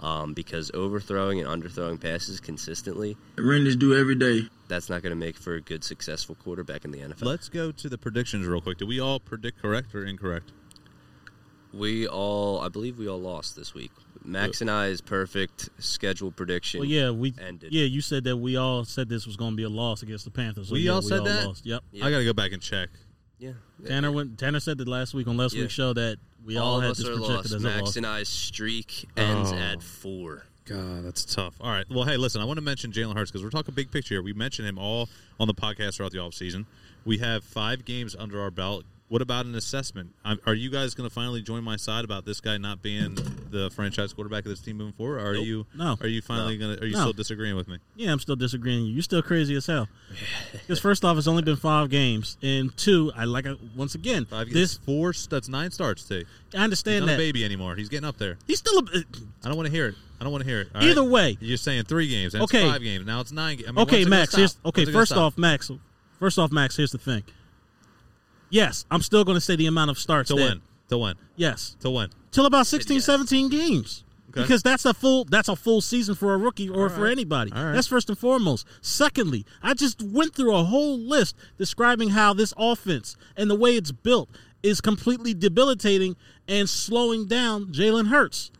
[0.00, 4.48] um, because overthrowing and underthrowing passes consistently Renders do every day.
[4.68, 7.24] that's not going to make for a good successful quarterback in the NFL.
[7.24, 8.78] Let's go to the predictions real quick.
[8.78, 10.52] Do we all predict correct or incorrect?
[11.72, 13.92] we all I believe we all lost this week.
[14.22, 16.80] Max and I I's perfect schedule prediction.
[16.80, 17.72] Well, yeah, we ended.
[17.72, 17.84] yeah.
[17.84, 20.30] You said that we all said this was going to be a loss against the
[20.30, 20.68] Panthers.
[20.68, 21.46] So We yeah, all said that?
[21.46, 21.64] Lost.
[21.64, 21.82] Yep.
[21.92, 22.04] Yeah.
[22.04, 22.90] I got to go back and check.
[23.40, 23.52] Yeah.
[23.86, 24.38] Tanner went.
[24.38, 25.62] Tanner said that last week on last Yeah.
[25.62, 27.44] week's show that we all, all had of us this are projected lost.
[27.46, 27.96] as a Max loss.
[27.96, 29.56] and I's streak ends Oh.
[29.56, 30.44] at four.
[30.66, 31.54] God, that's tough.
[31.60, 31.86] All right.
[31.90, 34.22] Well, hey, listen, I want to mention Jalen Hurts because we're talking big picture here.
[34.22, 35.08] We mentioned him all
[35.40, 36.66] on the podcast throughout the offseason.
[37.04, 38.84] We have five games under our belt.
[39.10, 40.12] What about an assessment?
[40.46, 43.16] are you guys going to finally join my side about this guy not being
[43.50, 45.16] the franchise quarterback of this team moving forward?
[45.20, 45.44] Or are Nope.
[45.46, 45.66] you?
[45.74, 45.96] No.
[46.00, 46.82] Are you finally going to?
[46.82, 47.00] Are you No.
[47.00, 47.78] still disagreeing with me?
[47.96, 48.86] Yeah, I'm still disagreeing.
[48.86, 48.92] You.
[48.92, 49.88] You're still crazy as hell.
[50.52, 54.26] Because first off, it's only been five games, and two, I like it once again.
[54.26, 54.54] Five games.
[54.54, 55.12] this four.
[55.28, 56.04] That's nine starts.
[56.04, 56.24] T.
[56.54, 57.74] I understand not a that baby anymore.
[57.74, 58.38] He's getting up there.
[58.46, 58.82] he's still a.
[58.98, 59.00] Uh,
[59.44, 59.96] I don't want to hear it.
[60.20, 60.68] I don't want to hear it.
[60.72, 61.10] All Either right?
[61.10, 61.38] way.
[61.40, 62.34] you're saying three games.
[62.34, 62.70] And Okay.
[62.70, 63.04] Five games.
[63.06, 63.56] Now it's nine.
[63.56, 64.34] ga- I mean, okay, when's it gonna Max.
[64.36, 65.70] Here's, okay, When's it gonna first off, Max.
[66.20, 66.76] First off, Max.
[66.76, 67.24] Here's the thing.
[68.50, 70.28] Yes, I'm still going to say the amount of starts.
[70.28, 70.62] till that- when?
[70.88, 71.14] Till when?
[71.36, 72.10] Yes, Till when?
[72.32, 73.04] till about 16, Yes.
[73.04, 74.02] 17 games.
[74.30, 74.42] Okay.
[74.42, 77.50] Because that's a full that's a full season for a rookie or for anybody.
[77.52, 77.72] All right.
[77.72, 78.64] That's first and foremost.
[78.80, 83.76] Secondly, I just went through a whole list describing how this offense and the way
[83.76, 84.28] it's built
[84.62, 86.14] is completely debilitating
[86.46, 88.52] and slowing down Jalen Hurts.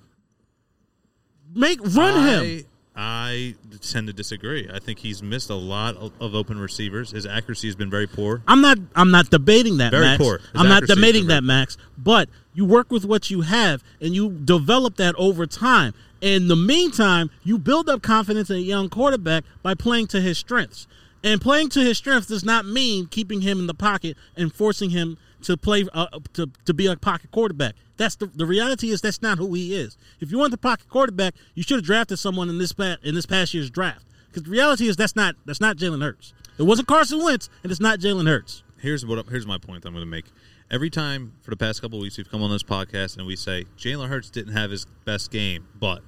[1.55, 2.65] Make run I, him.
[3.03, 4.69] I tend to disagree.
[4.71, 7.13] I think he's missed a lot of, open receivers.
[7.13, 8.43] His accuracy has been very poor.
[8.47, 10.23] I'm not I'm not debating that, Very Max.
[10.23, 10.37] poor.
[10.39, 11.79] His I'm not debating that, Max.
[11.97, 15.95] But you work with what you have and you develop that over time.
[16.21, 20.37] In the meantime, you build up confidence in a young quarterback by playing to his
[20.37, 20.87] strengths.
[21.25, 24.91] And playing to his strengths does not mean keeping him in the pocket and forcing
[24.91, 27.75] him to play uh, to to be a pocket quarterback.
[27.97, 29.97] That's the the reality is that's not who he is.
[30.21, 33.15] If you want the pocket quarterback, you should have drafted someone in this past, in
[33.15, 34.05] this past year's draft.
[34.29, 36.33] Because the reality is that's not that's not Jalen Hurts.
[36.59, 38.63] It wasn't Carson Wentz, and it's not Jalen Hurts.
[38.79, 40.27] Here's what here's my point I'm going to make.
[40.71, 43.35] Every time for the past couple of weeks we've come on this podcast and we
[43.35, 46.03] say Jalen Hurts didn't have his best game, but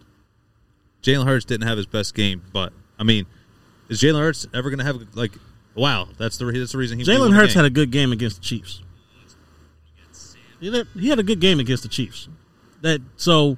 [1.02, 3.26] Jalen Hurts didn't have his best game, but I mean,
[3.88, 5.32] is Jalen Hurts ever going to have like?
[5.74, 7.04] Wow, that's the that's the reason he.
[7.04, 8.82] Jalen Hurts had a good game against the Chiefs.
[10.62, 12.28] He had, a good game against the Chiefs.
[12.82, 13.56] That so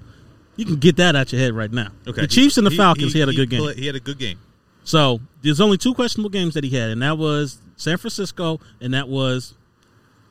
[0.56, 1.88] you can get that out your head right now.
[2.06, 2.22] okay.
[2.22, 3.60] The Chiefs and the Falcons, he, had a good game.
[3.60, 4.38] play- He had a good game.
[4.84, 8.92] So there's only two questionable games that he had, and that was San Francisco, and
[8.94, 9.54] that was,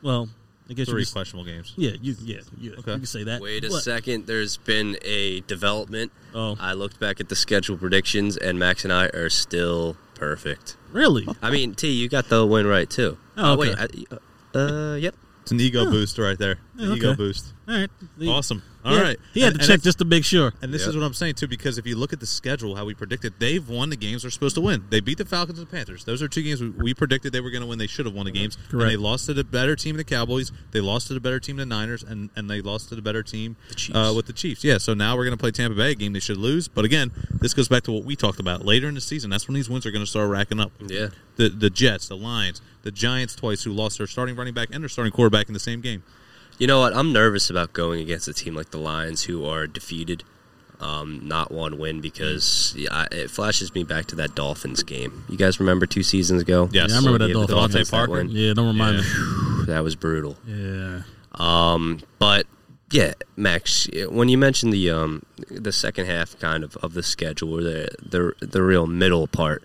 [0.02, 0.28] well,
[0.70, 1.72] I guess Three you could, questionable games.
[1.76, 2.92] yeah, you yeah, yeah Okay.
[2.92, 3.40] you can say that.
[3.42, 4.26] Wait a But- second.
[4.26, 6.10] There's been a development.
[6.34, 6.56] Oh.
[6.60, 10.76] I looked back at the schedule predictions, and Max and I are still perfect.
[10.92, 11.26] Really?
[11.42, 13.18] I mean, T, you got the win right too.
[13.36, 14.04] Oh, Uh, wait, okay.
[14.54, 15.14] I, uh, yep.
[15.44, 16.56] It's an ego boost right there.
[16.74, 17.16] Yeah, An ego okay.
[17.18, 17.52] boost.
[17.68, 17.90] All right.
[18.18, 18.26] He-
[18.84, 18.92] Awesome.
[18.92, 19.18] he had- right.
[19.32, 20.52] He had And- to and check just to make sure.
[20.62, 20.90] And this Yep.
[20.90, 23.34] is what I'm saying too, because if you look at the schedule, how we predicted,
[23.38, 24.84] they've won the games they're supposed to win.
[24.90, 26.04] They beat the Falcons and the Panthers.
[26.04, 27.78] Those are two games we, we predicted they were going to win.
[27.78, 28.56] They should have won the games.
[28.56, 28.90] And Correct.
[28.90, 30.52] they lost to the better team, the Cowboys.
[30.72, 33.22] They lost to the better team, the Niners, and, and they lost to the better
[33.22, 33.96] team Chiefs.
[33.96, 34.62] uh, with the Chiefs.
[34.64, 34.78] Yeah.
[34.78, 36.68] So now we're going to play Tampa Bay, a game they should lose.
[36.68, 39.30] But again, this goes back to what we talked about later in the season.
[39.30, 40.72] That's when these wins are going to start racking up.
[40.86, 41.08] Yeah.
[41.36, 44.82] The the Jets, the Lions, the Giants twice, who lost their starting running back and
[44.84, 46.02] their starting quarterback in the same game.
[46.58, 46.94] You know what?
[46.96, 50.22] I'm nervous about going against a team like the Lions, who are defeated,
[50.80, 55.24] um, not one win, because yeah, it flashes me back to that Dolphins game.
[55.28, 56.68] You guys remember two seasons ago?
[56.72, 56.90] Yes.
[56.90, 58.00] Yeah, I remember that Gave the Dolphins Dolphins game.
[58.00, 58.28] that win.
[58.30, 59.02] Yeah, don't remind Yeah.
[59.58, 59.64] me.
[59.66, 60.36] That was brutal.
[60.46, 61.02] Yeah.
[61.32, 62.46] Um, but
[62.92, 67.58] yeah, Max, when you mentioned the um, the second half kind of of the schedule,
[67.58, 69.64] or the the the real middle part,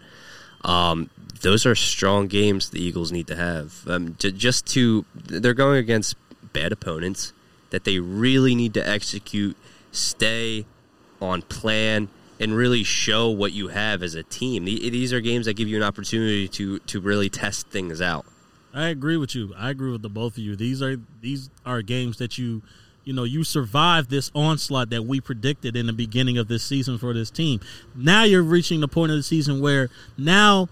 [0.64, 3.84] um, those are strong games the Eagles need to have.
[3.88, 6.16] Um, j- just to they're going against
[6.54, 7.34] bad opponents
[7.70, 9.56] that they really need to execute,
[9.92, 10.66] stay
[11.22, 12.10] on plan,
[12.40, 14.66] and really show what you have as a team.
[14.66, 18.26] These are games that give you an opportunity to to really test things out.
[18.74, 19.54] I agree with you.
[19.58, 20.56] I agree with the both of you.
[20.56, 22.62] These are these are games that you
[23.04, 26.98] you know you survived this onslaught that we predicted in the beginning of this season
[26.98, 27.60] for this team.
[27.96, 30.70] Now you're reaching the point of the season where now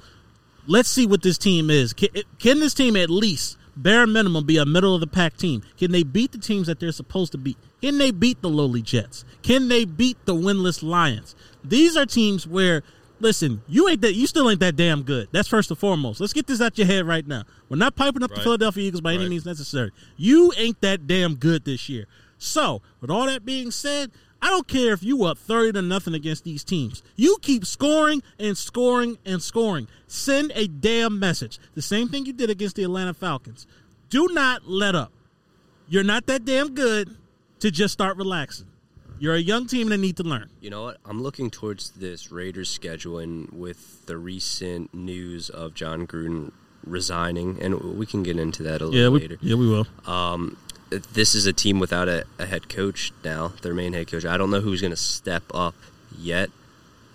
[0.68, 1.94] let's see what this team is.
[1.94, 2.10] Can,
[2.40, 5.64] can this team at least bare minimum be a middle of the pack team?
[5.78, 7.58] Can they beat the teams that they're supposed to beat?
[7.82, 9.24] Can they beat the lowly Jets?
[9.42, 11.36] Can they beat the winless Lions?
[11.64, 12.84] These are teams where
[13.20, 15.28] listen, you ain't that you still ain't that damn good.
[15.32, 16.20] That's first and foremost.
[16.20, 17.44] Let's get this out your head right now.
[17.70, 19.92] We're not piping up the Philadelphia Eagles by any means necessary.
[20.16, 22.06] You ain't that damn good this year.
[22.38, 26.14] So, with all that being said, I don't care if you up 30 to nothing
[26.14, 27.02] against these teams.
[27.16, 29.88] You keep scoring and scoring and scoring.
[30.08, 31.60] Send a damn message.
[31.76, 33.66] The same thing you did against the Atlanta Falcons.
[34.10, 35.12] Do not let up.
[35.90, 37.16] You're not that damn good
[37.60, 38.68] to just start relaxing.
[39.20, 40.50] You're a young team that need to learn.
[40.62, 40.98] You know what?
[41.04, 46.52] I'm looking towards this Raiders schedule, and with the recent news of Jon Gruden
[46.86, 49.38] resigning, and we can get into that a little Yeah, we, later.
[49.42, 49.88] yeah, we will.
[50.06, 50.56] Um,
[50.90, 54.26] This is a team without a, a head coach now, their main head coach.
[54.26, 55.76] I don't know who's going to step up
[56.18, 56.50] yet.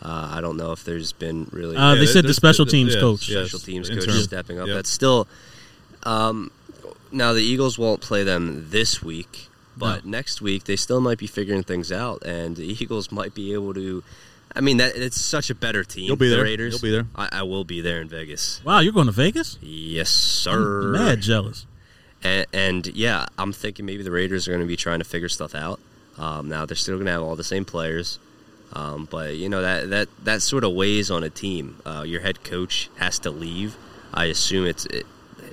[0.02, 2.94] Uh, I don't know if there's been really Uh, they said the special there- teams
[2.94, 3.28] yeah, coach.
[3.28, 4.08] yeah, special teams interim.
[4.10, 4.66] coach stepping up.
[4.66, 4.74] Yep.
[4.76, 5.26] That's still.
[6.02, 6.50] Um,
[7.12, 11.26] now the Eagles won't play them this week, but next week they still might be
[11.26, 14.02] figuring things out, and the Eagles might be able to.
[14.54, 16.04] I mean, that it's such a better team.
[16.08, 16.44] You'll be the there.
[16.44, 16.74] Raiders.
[16.74, 17.06] You'll be there.
[17.16, 18.60] I, I will be there in Vegas.
[18.64, 19.56] Wow, you're going to Vegas?
[19.62, 20.82] Yes, sir.
[20.88, 21.64] I'm mad jealous.
[22.22, 25.28] And, and yeah, I'm thinking maybe the Raiders are going to be trying to figure
[25.28, 25.80] stuff out.
[26.18, 28.18] Um, now they're still going to have all the same players,
[28.74, 31.80] um, but you know that that that sort of weighs on a team.
[31.86, 33.76] Uh, your head coach has to leave.
[34.12, 35.06] I assume it's it,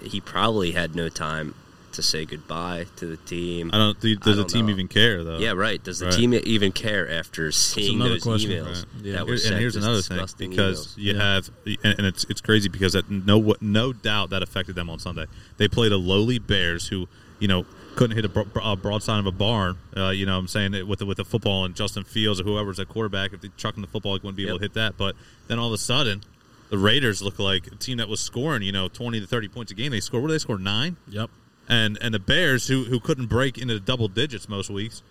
[0.03, 1.55] he probably had no time
[2.01, 3.69] to say goodbye to the team.
[3.73, 3.99] I don't.
[3.99, 4.71] Does I the don't team know.
[4.73, 5.37] even care though?
[5.37, 5.83] Yeah, right.
[5.83, 6.15] Does the Right.
[6.15, 8.51] team even care after seeing another those question.
[8.51, 8.85] emails?
[8.95, 9.03] Right.
[9.05, 9.13] Yeah.
[9.13, 10.97] That were Here- sent, and here's another thing because emails.
[10.97, 11.33] you Yeah.
[11.35, 14.99] have, and and it's it's crazy because that no no doubt that affected them on
[14.99, 15.25] Sunday.
[15.57, 17.07] They played a lowly Bears who
[17.39, 19.75] you know couldn't hit a, bro- a broadside of a barn.
[19.97, 22.39] Uh, you know, what I'm saying it with the, with the football and Justin Fields
[22.39, 23.33] or whoever's at quarterback.
[23.33, 24.95] If they chucking the football, he wouldn't be able to hit that.
[24.97, 25.15] But
[25.47, 26.21] then all of a sudden,
[26.69, 29.71] the Raiders look like a team that was scoring you know 20 to 30 points
[29.71, 29.91] a game.
[29.91, 30.21] They scored.
[30.23, 30.57] What did they score?
[30.59, 30.95] Nine.
[31.09, 31.29] Yep.
[31.69, 35.03] And and the Bears who who couldn't break into the double digits most weeks,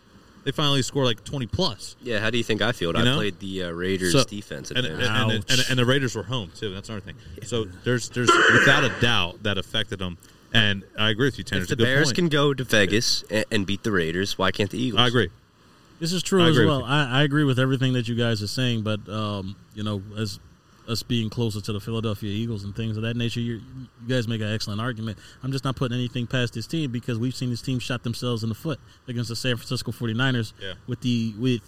[0.45, 1.95] they finally score like 20 plus.
[2.03, 2.93] Yeah, how do you think I feel?
[2.93, 3.17] You I know?
[3.17, 4.71] played the uh, Raiders So- defense.
[4.71, 6.75] and, At and, and, and, and the Raiders were home too.
[6.75, 7.15] That's another thing.
[7.45, 10.19] So there's there's without a doubt that affected them.
[10.53, 11.59] And I agree with you, Tanner.
[11.63, 12.17] if It's the a good Bears point.
[12.17, 15.01] can go to Vegas and, and beat the Raiders, why can't the Eagles?
[15.03, 15.29] I agree.
[16.01, 16.85] This is true I as agree well.
[16.85, 20.41] I, I agree with everything that you guys are saying, but um, you know, as
[20.89, 23.61] us being closer to the Philadelphia Eagles and things of that nature, you
[24.03, 25.19] you guys make an excellent argument.
[25.43, 28.43] I'm just not putting anything past this team because we've seen this team shot themselves
[28.43, 30.75] in the foot against the San Francisco 49ers Yeah.
[30.87, 31.61] with the with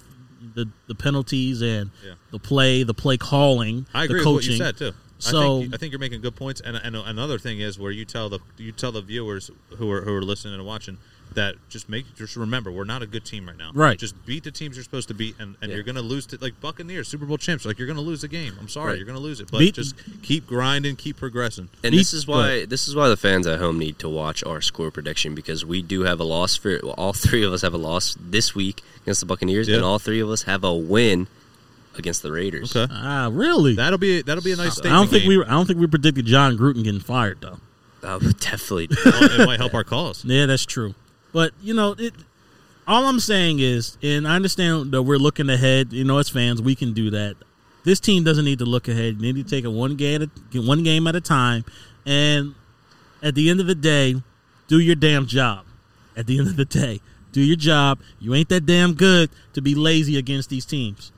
[0.54, 2.14] the the penalties and Yeah.
[2.30, 4.52] the play, the play calling, I agree the with what coaching.
[4.52, 4.88] you said too.
[4.92, 4.92] I
[5.30, 6.62] So- think, I think you're making good points.
[6.62, 10.00] And, and another thing is where you tell the you tell the viewers who are
[10.00, 10.96] who are listening and watching
[11.35, 13.71] that just make just remember we're not a good team right now.
[13.73, 13.99] Right.
[13.99, 15.77] Just beat the teams you're supposed to beat, and, and Yeah.
[15.77, 17.64] you're going to lose to like Buccaneers, Super Bowl champs.
[17.64, 18.55] Like you're going to lose the game.
[18.61, 18.97] I'm sorry, Right.
[18.99, 21.69] you're going to lose it, but Beat- just keep grinding, keep progressing.
[21.85, 24.43] And Beat- this is why this is why the fans at home need to watch
[24.45, 27.62] our score prediction because we do have a loss for well, all three of us
[27.62, 29.77] have a loss this week against the Buccaneers, Yeah.
[29.77, 31.27] and all three of us have a win
[31.97, 32.75] against the Raiders.
[32.75, 32.93] Okay.
[32.95, 33.75] Ah, really?
[33.75, 34.90] That'll be that'll be a nice thing.
[34.93, 35.38] I don't think game.
[35.38, 35.45] we.
[35.45, 37.59] I don't think we predicted Jon Gruden getting fired though.
[38.01, 38.88] That would definitely.
[39.05, 40.25] Well, it might help our cause.
[40.25, 40.95] Yeah, that's true.
[41.33, 42.14] But you know, it.
[42.87, 45.93] All I'm saying is, and I understand that we're looking ahead.
[45.93, 47.37] You know, as fans, we can do that.
[47.85, 49.21] This team doesn't need to look ahead.
[49.21, 51.64] Need to take it one game, at a, one game at a time,
[52.05, 52.55] and
[53.23, 54.16] at the end of the day,
[54.69, 55.66] do your damn job.
[56.16, 57.01] At the end of the day,
[57.33, 58.01] do your job.
[58.19, 61.12] You ain't that damn good to be lazy against these teams.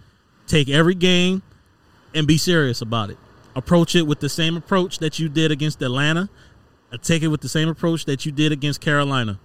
[0.46, 1.42] Take every game
[2.14, 3.18] and be serious about it.
[3.57, 6.29] Approach it with the same approach that you did against Atlanta.
[7.03, 9.38] Take it with the same approach that you did against Carolina.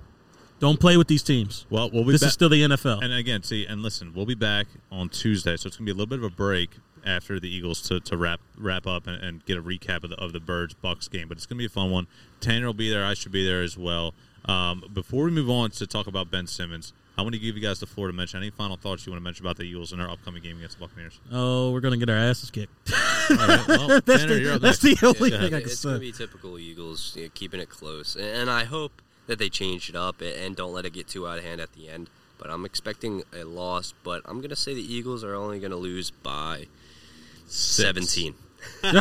[0.59, 1.65] Don't play with these teams.
[1.69, 2.27] Well, we'll be This back.
[2.29, 3.03] is still the NFL.
[3.03, 5.95] And again, see, and listen, we'll be back on Tuesday, so it's gonna be a
[5.95, 6.71] little bit of a break
[7.05, 10.15] after the Eagles to, to wrap wrap up and, and get a recap of the
[10.17, 11.27] of the Birds Bucs game.
[11.27, 12.07] But it's gonna be a fun one.
[12.41, 13.05] Tanner will be there.
[13.05, 14.13] I should be there as well.
[14.45, 17.61] Um, before we move on to talk about Ben Simmons, I want to give you
[17.61, 19.91] guys the floor to mention any final thoughts you want to mention about the Eagles
[19.91, 21.19] in their upcoming game against the Buccaneers.
[21.31, 22.71] oh, we're gonna get our asses kicked.
[23.29, 25.37] All right, well, That's Tanner, the, that's the only Yeah.
[25.41, 28.25] thing I can it's going to be typical Eagles, you know, keeping it close, and,
[28.25, 31.27] and I hope that they change it up and- and don't let it get too
[31.27, 32.09] out of hand at the end.
[32.39, 35.71] But I'm expecting a loss, but I'm going to say the Eagles are only going
[35.71, 36.67] to lose by
[37.47, 38.33] 17.
[38.83, 38.91] Wow.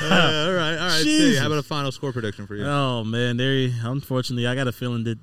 [0.00, 1.00] Uh, all right, all right.
[1.02, 2.64] See, how about a final score prediction for you?
[2.64, 3.54] Oh man, there.
[3.54, 5.18] You, unfortunately, I got a feeling that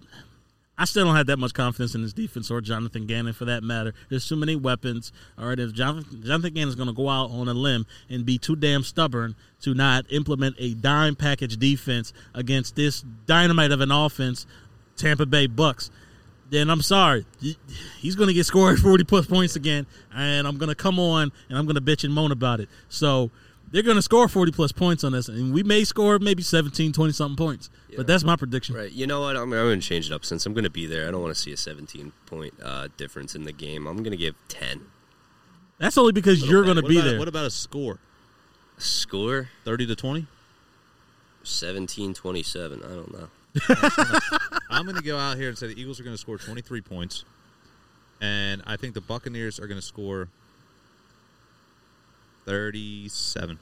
[0.78, 3.62] I still don't have that much confidence in his defense or Jonathan Gannon for that
[3.64, 3.94] matter.
[4.10, 5.12] There's too many weapons.
[5.38, 8.26] All right, if Jonathan, Jonathan Gannon is going to go out on a limb and
[8.26, 13.82] be too damn stubborn to not implement a dime package defense against this dynamite of
[13.82, 14.48] an offense,
[14.98, 15.92] Tampa Bay Bucs,
[16.50, 17.26] then I'm sorry.
[18.00, 21.32] He's going to get scored 40 plus points again, and I'm going to come on
[21.50, 22.70] and I'm going to bitch and moan about it.
[22.90, 23.32] So
[23.72, 26.94] they're going to score 40 plus points on us, and we may score maybe 17,
[26.94, 27.70] 20 something points.
[27.98, 28.76] But that's my prediction.
[28.76, 28.92] Right.
[28.92, 29.36] You know what?
[29.36, 31.08] I'm, I'm going to change it up since I'm going to be there.
[31.08, 33.88] I don't want to see a 17 point uh, difference in the game.
[33.88, 34.82] I'm going to give 10.
[35.80, 37.20] That's only because you're going to be about- there.
[37.20, 38.00] What about a score?
[38.78, 40.26] Score Thirty to twenty.
[41.44, 42.82] 17 27.
[42.84, 43.28] I don't know.
[44.70, 46.82] I'm going to go out here and say the Eagles are going to score 23
[46.82, 47.24] points,
[48.22, 50.28] and I think the Buccaneers are going to score
[52.46, 53.60] 37.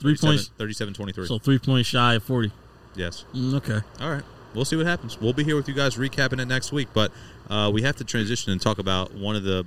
[0.00, 0.50] three points.
[0.58, 1.26] 37 23.
[1.26, 2.52] So three points shy of 40.
[2.96, 3.24] Yes.
[3.34, 3.80] Mm, okay.
[4.00, 4.22] All right.
[4.54, 5.20] We'll see what happens.
[5.20, 7.12] We'll be here with you guys recapping it next week, but
[7.50, 9.66] uh, we have to transition and talk about one of the,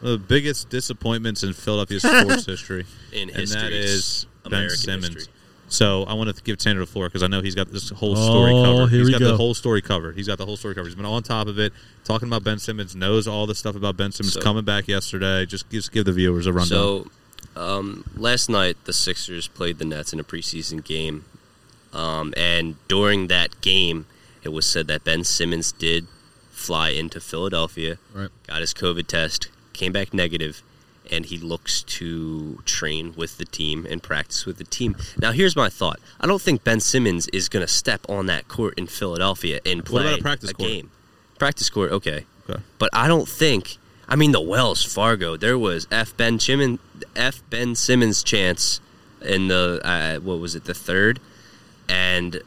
[0.00, 4.52] one of the biggest disappointments in Philadelphia sports history, In and history, that is Ben
[4.52, 5.14] American Simmons.
[5.14, 5.32] history.
[5.70, 8.16] So I want to give Tanner the floor because I know he's got this whole
[8.16, 8.86] story Oh, covered.
[8.90, 9.28] here He's we got go.
[9.32, 10.16] the whole story covered.
[10.16, 10.86] He's got the whole story covered.
[10.86, 12.96] He's been on top of it, talking about Ben Simmons.
[12.96, 15.44] Knows all the stuff about Ben Simmons So- coming back yesterday.
[15.44, 16.68] Just just give the viewers a rundown.
[16.68, 17.10] So,
[17.54, 21.24] um, last night the Sixers played the Nets in a preseason game,
[21.92, 24.06] um, and during that game,
[24.42, 26.06] it was said that Ben Simmons did
[26.50, 28.30] fly into Philadelphia, Right.
[28.46, 30.62] got his COVID test, came back negative,
[31.10, 34.96] and he looks to train with the team and practice with the team.
[35.20, 38.48] Now, here's my thought: I don't think Ben Simmons is going to step on that
[38.48, 40.68] court in Philadelphia and play about a practice court?
[40.68, 40.90] game.
[41.38, 42.26] Practice court, okay.
[42.48, 42.60] okay.
[42.78, 43.78] But I don't think.
[44.10, 45.36] I mean, the Wells Fargo.
[45.36, 46.80] There was F Ben Simmons,
[47.14, 48.80] F Ben Simmons chance
[49.22, 51.20] in the uh, what was it, the third,
[51.88, 52.40] and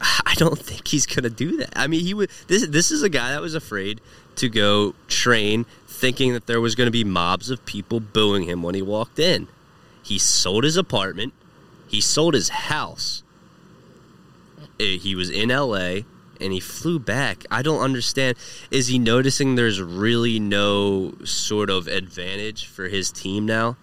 [0.00, 1.72] I don't think he's gonna do that.
[1.76, 2.30] I mean, he would.
[2.48, 4.00] This this is a guy that was afraid
[4.36, 8.62] to go train, thinking that there was going to be mobs of people booing him
[8.62, 9.46] when he walked in.
[10.02, 11.34] He sold his apartment.
[11.86, 13.22] He sold his house.
[14.80, 16.06] Eh, He was in L.A.
[16.40, 17.44] and he flew back.
[17.50, 18.38] I don't understand.
[18.70, 23.76] Is he noticing there's really no sort of advantage for his team now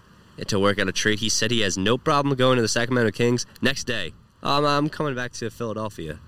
[0.47, 1.19] to work out a trade?
[1.19, 3.45] He said he has no problem going to the Sacramento Kings.
[3.62, 6.19] Next day, um, I'm coming back to Philadelphia.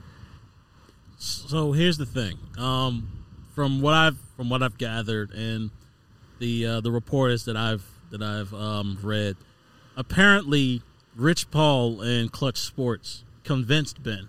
[1.17, 2.37] So here's the thing.
[2.57, 5.69] Um, from what I've from what I've gathered and
[6.39, 9.37] the uh, the reports that I've that I've um, read,
[9.95, 10.81] apparently
[11.15, 14.27] Rich Paul and Clutch Sports convinced Ben,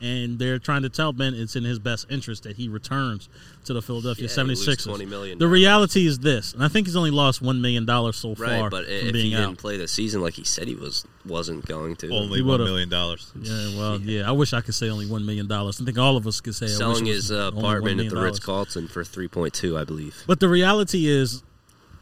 [0.00, 3.28] and they're trying to tell Ben it's in his best interest that he returns
[3.66, 4.86] to the Philadelphia Yeah, he 76ers.
[4.88, 5.38] $20 million.
[5.38, 8.58] The reality is this, and I think he's only lost one million dollars so Right,
[8.58, 9.40] far but from if being he out.
[9.48, 12.88] didn't play the season like he said he was wasn't going to, Only He million
[12.88, 13.30] dollars.
[13.40, 14.26] Yeah, well, yeah.
[14.28, 15.80] I wish I could say only one million dollars.
[15.80, 18.20] I think all of us could say I wish selling his uh, apartment at the.
[18.20, 20.24] Ritz Carlton for three point two, I believe.
[20.26, 21.42] But the reality is,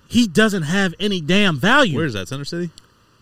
[0.06, 1.96] he doesn't have any damn value.
[1.96, 2.28] Where is that?
[2.28, 2.70] Center City.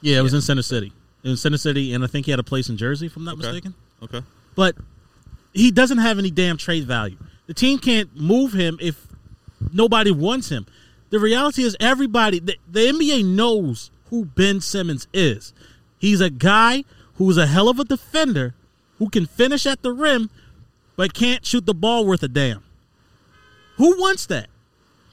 [0.02, 0.92] yeah, it was in Center City.
[1.24, 3.34] In Center City, and I think he had a place in Jersey, if I'm not
[3.38, 3.46] Okay.
[3.46, 3.74] mistaken.
[4.02, 4.20] Okay.
[4.56, 4.74] But
[5.52, 7.18] he doesn't have any damn trade value.
[7.46, 9.06] The team can't move him if
[9.72, 10.66] nobody wants him.
[11.10, 15.54] The reality is, everybody, the, the NBA knows who Ben Simmons is.
[15.98, 16.82] He's a guy
[17.14, 18.54] who's a hell of a defender
[18.98, 20.30] who can finish at the rim,
[20.96, 22.64] but can't shoot the ball worth a damn.
[23.76, 24.48] Who wants that?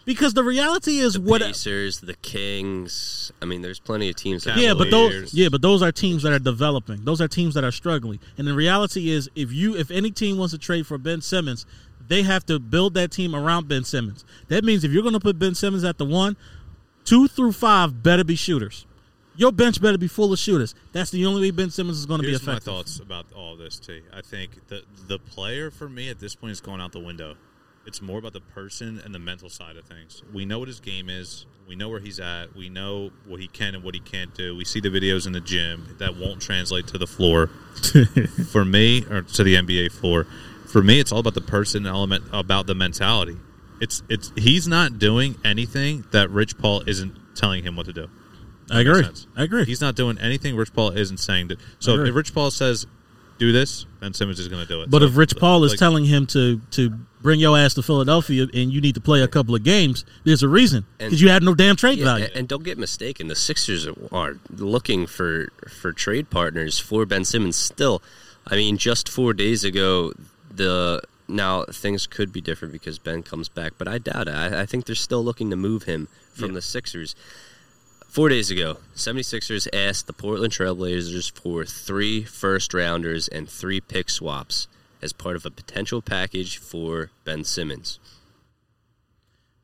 [0.06, 3.32] Because the reality is The what Pacers, the Kings.
[3.42, 4.44] I mean, there's plenty of teams.
[4.44, 7.06] That yeah, but those yeah, but those are teams that are developing.
[7.06, 8.20] Those are teams that are struggling.
[8.38, 11.66] And the reality is, if you if any team wants to trade for Ben Simmons,
[12.08, 14.26] they have to build that team around Ben Simmons.
[14.50, 16.36] That means if you're going to put Ben Simmons at the one,
[17.06, 18.86] two through five better be shooters.
[19.36, 20.76] Your bench better be full of shooters.
[20.92, 23.56] That's the only way Ben Simmons is going to be Here's my thoughts about all
[23.56, 24.02] this, T.
[24.13, 27.36] I think the the player for me at this point is going out the window.
[27.86, 30.24] It's more about the person and the mental side of things.
[30.34, 31.46] We know what his game is.
[31.67, 32.56] We know where he's at.
[32.56, 34.56] We know what he can and what he can't do.
[34.56, 37.48] We see the videos in the gym that won't translate to the floor.
[38.52, 40.25] for me, or to the NBA floor,
[40.67, 43.38] for me, it's all about the person element, about the mentality.
[43.81, 48.08] It's it's he's not doing anything that Rich Paul isn't telling him what to do.
[48.71, 49.31] I That makes agree.
[49.36, 49.65] I agree.
[49.65, 51.50] He's not doing anything Rich Paul isn't saying.
[51.50, 51.60] that.
[51.79, 52.88] so if Rich Paul says,
[53.40, 54.90] "Do this," Ben Simmons is going to do it.
[54.90, 56.90] But So, if Rich Paul is like, telling him to to
[57.21, 60.44] bring your ass to Philadelphia and you need to play a couple of games, there's
[60.44, 62.25] a reason because you had no damn trade Yeah, value.
[62.25, 67.23] and, and don't get mistaken, the Sixers are looking for for trade partners for Ben
[67.25, 67.56] Simmons.
[67.56, 68.02] Still,
[68.48, 70.13] I mean, just four days ago,
[70.54, 74.36] the now things could be different because Ben comes back, but I doubt it.
[74.36, 77.15] I, I think they're still looking to move him from the Sixers.
[78.14, 84.08] Four days ago, 76ers asked the Portland Trailblazers for three first rounders and three pick
[84.08, 84.68] swaps.
[85.02, 87.98] as part of a potential package for Ben Simmons.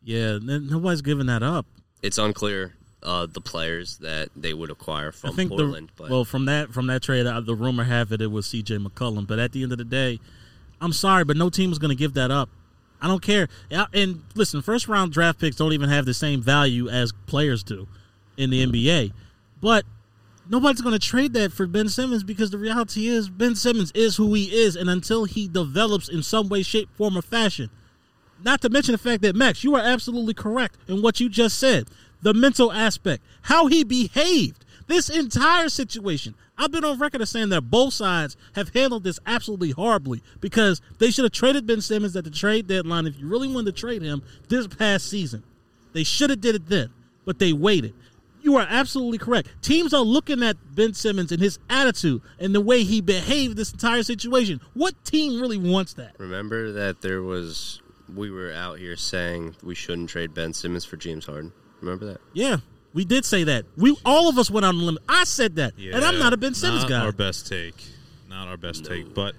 [0.03, 1.67] Yeah, nobody's giving that up.
[2.01, 2.73] It's unclear
[3.03, 6.45] uh, the players that they would acquire from I think Portland, the but well from
[6.45, 8.77] that from that trade, uh, the rumor have it it was C.J.
[8.77, 9.27] McCollum.
[9.27, 10.19] But at the end of the day,
[10.81, 12.49] I'm sorry, but no team is going to give that up.
[12.99, 13.47] I don't care.
[13.69, 17.87] And listen, first round draft picks don't even have the same value as players do
[18.39, 18.71] in the mm-hmm.
[18.71, 19.13] NBA.
[19.61, 19.85] But
[20.49, 24.15] nobody's going to trade that for Ben Simmons because the reality is Ben Simmons is
[24.15, 27.69] who he is, and until he develops in some way, shape, form, or fashion,
[28.43, 31.59] not to mention the fact that Max, you are absolutely correct in what you just
[31.59, 31.89] said.
[32.21, 36.35] The mental aspect, how he behaved, this entire situation.
[36.57, 40.81] I've been on record as saying that both sides have handled this absolutely horribly because
[40.97, 43.79] they should have traded Ben Simmons at the trade deadline if you really wanted to
[43.79, 45.43] trade him this past season.
[45.93, 46.89] They should have did it then,
[47.23, 47.93] but they waited.
[48.41, 49.49] You are absolutely correct.
[49.61, 53.71] Teams are looking at Ben Simmons and his attitude and the way he behaved this
[53.71, 54.61] entire situation.
[54.73, 56.15] What team really wants that?
[56.17, 57.81] remember that there was
[58.15, 61.51] we were out here saying we shouldn't trade Ben Simmons for James Harden.
[61.81, 62.21] Remember that?
[62.33, 62.57] Yeah,
[62.93, 63.65] we did say that.
[63.77, 65.03] We all of us went on the limit.
[65.07, 67.05] I said that, yeah, and I'm not a Ben Simmons not guy.
[67.05, 67.75] our best take.
[68.29, 69.13] Not our best take.
[69.13, 69.35] But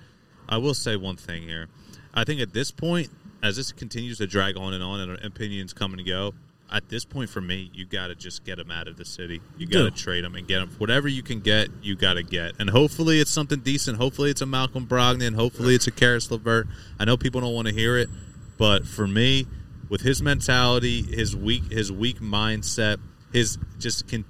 [0.49, 1.69] I will say one thing here.
[2.13, 3.09] I think at this point,
[3.43, 6.35] as this continues to drag on and on, and opinions come and go,
[6.73, 9.41] at this point for me, you got to just get them out of the city.
[9.59, 10.71] You got to trade them and get him.
[10.79, 12.53] Whatever you can get, you got to get.
[12.59, 13.99] And hopefully it's something decent.
[13.99, 15.35] Hopefully it's a Malcolm Brogdon.
[15.35, 16.69] Hopefully it's a Caris LeVert.
[16.99, 18.09] I know people don't want to hear it,
[18.57, 19.47] but for me,
[19.89, 22.99] with his mentality, his weak, his weak mindset,
[23.33, 24.25] his just con-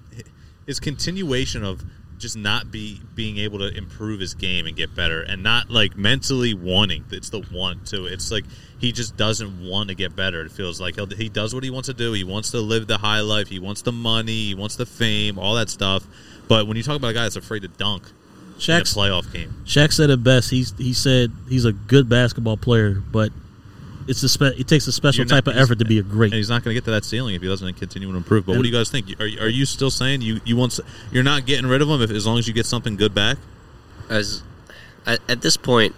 [0.67, 1.85] his continuation of
[2.21, 5.97] just not be being able to improve his game and get better and not like
[5.97, 7.05] mentally wanting.
[7.11, 8.45] It's the want to it's like
[8.79, 10.43] he just doesn't want to get better.
[10.43, 12.13] It feels like He'll, he does what he wants to do.
[12.13, 13.49] He wants to live the high life.
[13.49, 14.47] He wants the money.
[14.47, 16.07] He wants the fame all that stuff.
[16.49, 18.13] But when you talk about a guy that's afraid to dunk in
[18.57, 19.55] a Shaq's, playoff game.
[19.65, 20.51] Shaq said it best.
[20.51, 23.33] He's he said he's a good basketball player, but
[24.11, 26.33] it's a spe- it takes a special not- type of effort to be a great.
[26.33, 28.45] and he's not going to get to that ceiling if he doesn't continue to improve
[28.45, 30.79] but what do you guys think are, are you still saying you you want
[31.13, 33.39] you're not getting rid of him if, as long as you get something good back
[34.09, 34.43] As
[35.07, 35.95] at, at this point,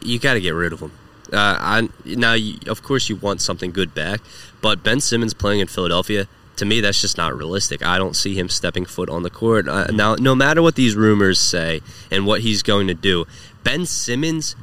[0.00, 0.92] you got to get rid of him.
[1.32, 4.20] Uh, I, now, you, of course, you want something good back,
[4.60, 7.84] but Ben Simmons playing in Philadelphia, to me, that's just not realistic.
[7.84, 9.66] I don't see him stepping foot on the court.
[9.66, 11.80] Uh, now, no matter what these rumors say
[12.10, 13.26] and what he's going to do,
[13.64, 14.54] Ben Simmons,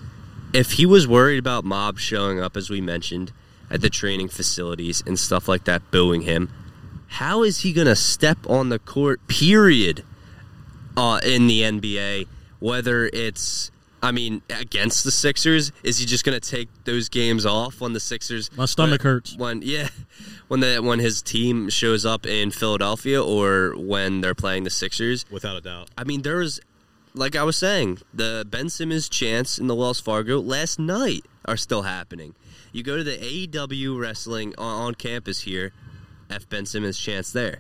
[0.54, 3.32] if he was worried about mobs showing up, as we mentioned,
[3.70, 6.50] at the training facilities and stuff like that, booing him,
[7.08, 10.04] how is he going to step on the court, period,
[10.96, 12.28] uh, in the NBA?
[12.60, 13.72] Whether it's,
[14.02, 17.94] I mean, against the Sixers, is he just going to take those games off when
[17.94, 18.50] the Sixers?
[18.56, 19.38] My stomach when, hurts.
[19.38, 19.90] When yeah,
[20.50, 25.26] when the when his team shows up in Philadelphia or when they're playing the Sixers.
[25.32, 26.60] without a doubt I mean, there's,
[27.14, 31.58] like I was saying, the Ben Simmons chants in the Wells Fargo last night are
[31.58, 32.36] still happening.
[32.72, 35.72] You go to the AEW wrestling on, on campus here,
[36.30, 37.60] F Ben Simmons chants there.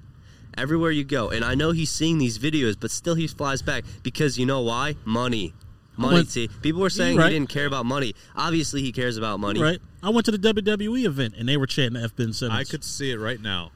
[0.57, 3.83] Everywhere you go, and I know he's seeing these videos, but still he flies back
[4.03, 4.95] because you know why?
[5.05, 5.53] Money,
[5.95, 6.15] money.
[6.15, 6.49] went- T.
[6.61, 7.31] People were saying Right.
[7.31, 8.13] he didn't care about money.
[8.35, 9.61] Obviously, he cares about money.
[9.61, 9.79] Right.
[10.03, 12.59] I went to the WWE event and they were chanting F Ben Simmons.
[12.59, 13.71] I could see it right now.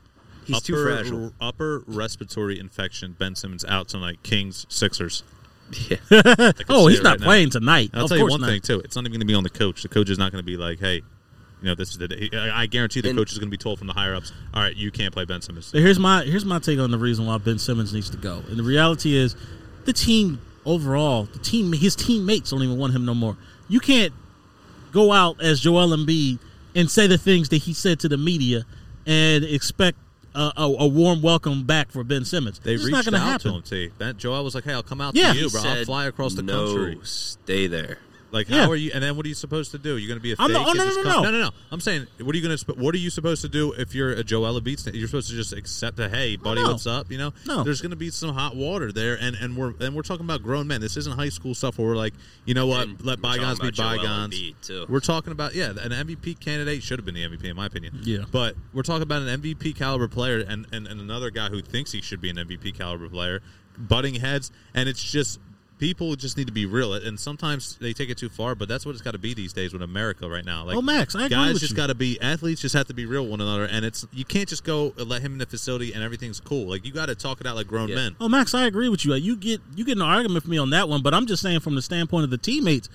[0.45, 1.34] He's too fragile.
[1.39, 3.15] Upper respiratory infection.
[3.17, 4.19] Ben Simmons out tonight.
[4.24, 5.24] Kings Sixers.
[5.89, 6.51] Yeah.
[6.69, 7.26] Oh, he's not right now.
[7.26, 7.91] playing tonight.
[7.93, 8.49] I'll of tell you one not.
[8.49, 8.80] thing too.
[8.82, 9.82] It's not even going to be on the coach.
[9.84, 10.95] The coach is not going to be like, "Hey,
[11.61, 13.51] you know, this is the day." I I guarantee the And- coach is going to
[13.51, 16.24] be told from the higher ups, "All right, you can't play Ben Simmons." Here's my
[16.24, 18.43] here's my take on the reason why Ben Simmons needs to go.
[18.49, 19.36] And the reality is,
[19.86, 23.36] the team overall, the team, his teammates don't even want him no more.
[23.67, 24.13] You can't
[24.91, 26.39] go out as Joel Embiid
[26.76, 28.63] and say the things that he said to the media
[29.05, 29.97] and expect
[30.36, 32.59] a, a, a warm welcome back for Ben Simmons.
[32.59, 33.51] They it's reached not going to out happen.
[33.51, 33.65] to him.
[33.65, 35.34] See, ben, Joel was like, "Hey, I'll come out Yeah.
[35.34, 35.61] to you, He bro.
[35.63, 37.99] I'll fly across the no, country." stay there.
[38.34, 38.63] Like, Yeah.
[38.63, 38.91] how are you?
[38.93, 39.95] And then what are you supposed to do?
[39.97, 40.57] You're going to be a I'm fake?
[40.57, 41.21] not- oh, and no, no, no.
[41.23, 41.49] no, no, no.
[41.71, 42.73] I'm saying, what are you going to?
[42.73, 44.93] What are you supposed to do if you're a Joel Embiid?
[44.95, 46.71] You're supposed to just accept a hey, buddy, no.
[46.71, 47.11] what's up?
[47.11, 47.63] You know, No.
[47.63, 50.41] there's going to be some hot water there, and and we're and we're talking about
[50.43, 50.81] grown men.
[50.81, 52.15] This isn't high school stuff where we're like,
[52.45, 54.36] you know what, And let bygones be bygones.
[54.63, 54.86] Too.
[54.89, 57.99] We're talking about yeah, an MVP candidate should have been the MVP in my opinion.
[58.03, 58.23] Yeah.
[58.31, 61.91] but we're talking about an MVP caliber player and, and and another guy who thinks
[61.91, 63.41] he should be an MVP caliber player,
[63.77, 65.39] butting heads, and it's just
[65.84, 66.93] people just need to be real.
[66.93, 69.51] And sometimes they take it too far, but that's what it's got to be these
[69.51, 70.63] days with America right now.
[70.63, 71.77] Like, Oh, Max, I agree guys with just you.
[71.77, 72.61] got to be athletes.
[72.61, 75.21] Just have to be real with one another, and it's you can't just go let
[75.21, 76.67] him in the facility and everything's cool.
[76.69, 77.95] Like you got to talk it out like grown Yeah.
[77.95, 78.15] men.
[78.21, 79.13] Oh, Max, I agree with you.
[79.15, 81.59] You get you get an argument from me on that one, but I'm just saying
[81.59, 82.88] from the standpoint of the teammates,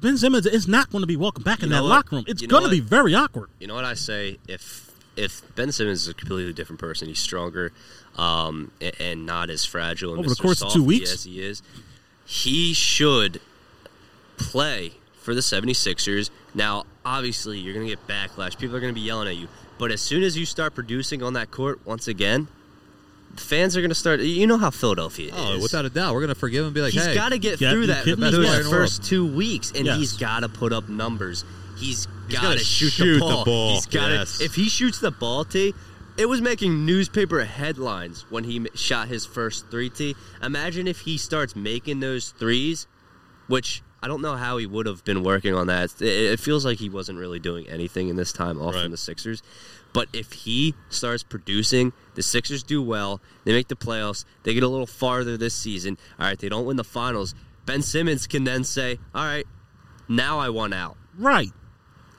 [0.00, 1.88] Ben Simmons is not going to be welcome back in You know that what?
[1.90, 2.24] locker room.
[2.26, 3.48] It's You know going to be very awkward.
[3.60, 4.38] You know what I say?
[4.48, 7.72] If if Ben Simmons is a completely different person, he's stronger,
[8.16, 10.42] um, a- and not as fragile and Over the Mr.
[10.42, 11.12] course of two weeks?
[11.12, 11.60] as he is,
[12.30, 13.40] he should
[14.36, 16.28] play for the 76ers.
[16.54, 18.58] Now, obviously, you're going to get backlash.
[18.58, 19.48] People are going to be yelling at you.
[19.78, 22.48] But as soon as you start producing on that court once again,
[23.34, 24.20] the fans are going to start.
[24.20, 25.34] You know how Philadelphia is.
[25.36, 25.62] Oh, is.
[25.62, 26.66] without a doubt, we're gonna forgive him.
[26.66, 29.86] and Be like, He's hey, got to get through that those first two weeks, and
[29.86, 29.96] Yes.
[29.98, 31.44] he's got to put up numbers.
[31.78, 33.44] He's got gotta shoot, shoot the the ball.
[33.44, 34.14] ball, He's got to.
[34.14, 34.40] yes.
[34.40, 35.74] If he shoots the ball, T,
[36.18, 39.88] it was making newspaper headlines when he shot his first three.
[39.88, 40.14] T.
[40.42, 42.86] Imagine if he starts making those threes,
[43.46, 46.00] which I don't know how he would have been working on that.
[46.02, 48.82] It, feels like he wasn't really doing anything in this time off Right.
[48.82, 49.42] from the Sixers.
[49.92, 53.20] But if he starts producing, the Sixers do well.
[53.44, 54.24] They make the playoffs.
[54.42, 55.96] They get a little farther this season.
[56.18, 57.34] All right, they don't win the finals.
[57.64, 59.46] Ben Simmons can then say, "All right,
[60.08, 61.52] now I want out," Right.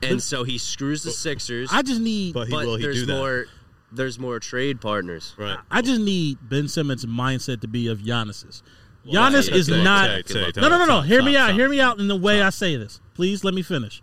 [0.02, 1.70] and so he screws the Sixers.
[1.72, 2.34] I just need.
[2.34, 3.46] But he but there's do that?
[3.90, 3.96] More.
[3.96, 5.34] There's more trade partners.
[5.36, 5.58] right.
[5.70, 8.62] I just need Ben Simmons' mindset to be of Giannis's.
[9.04, 10.10] Well, Giannis yeah, is yeah, not.
[10.56, 10.84] No, no, no, no.
[10.84, 11.46] Stop, Hear me stop, out.
[11.48, 11.58] stop.
[11.58, 13.00] Hear me out in the way I say this.
[13.14, 14.02] Please let me finish.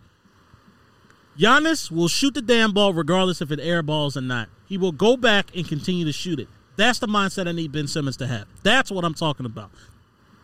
[1.38, 4.50] Giannis will shoot the damn ball regardless if it airballs or not.
[4.66, 6.48] He will go back and continue to shoot it.
[6.78, 8.48] That's the mindset I need Ben Simmons to have.
[8.64, 9.72] That's what I'm talking about.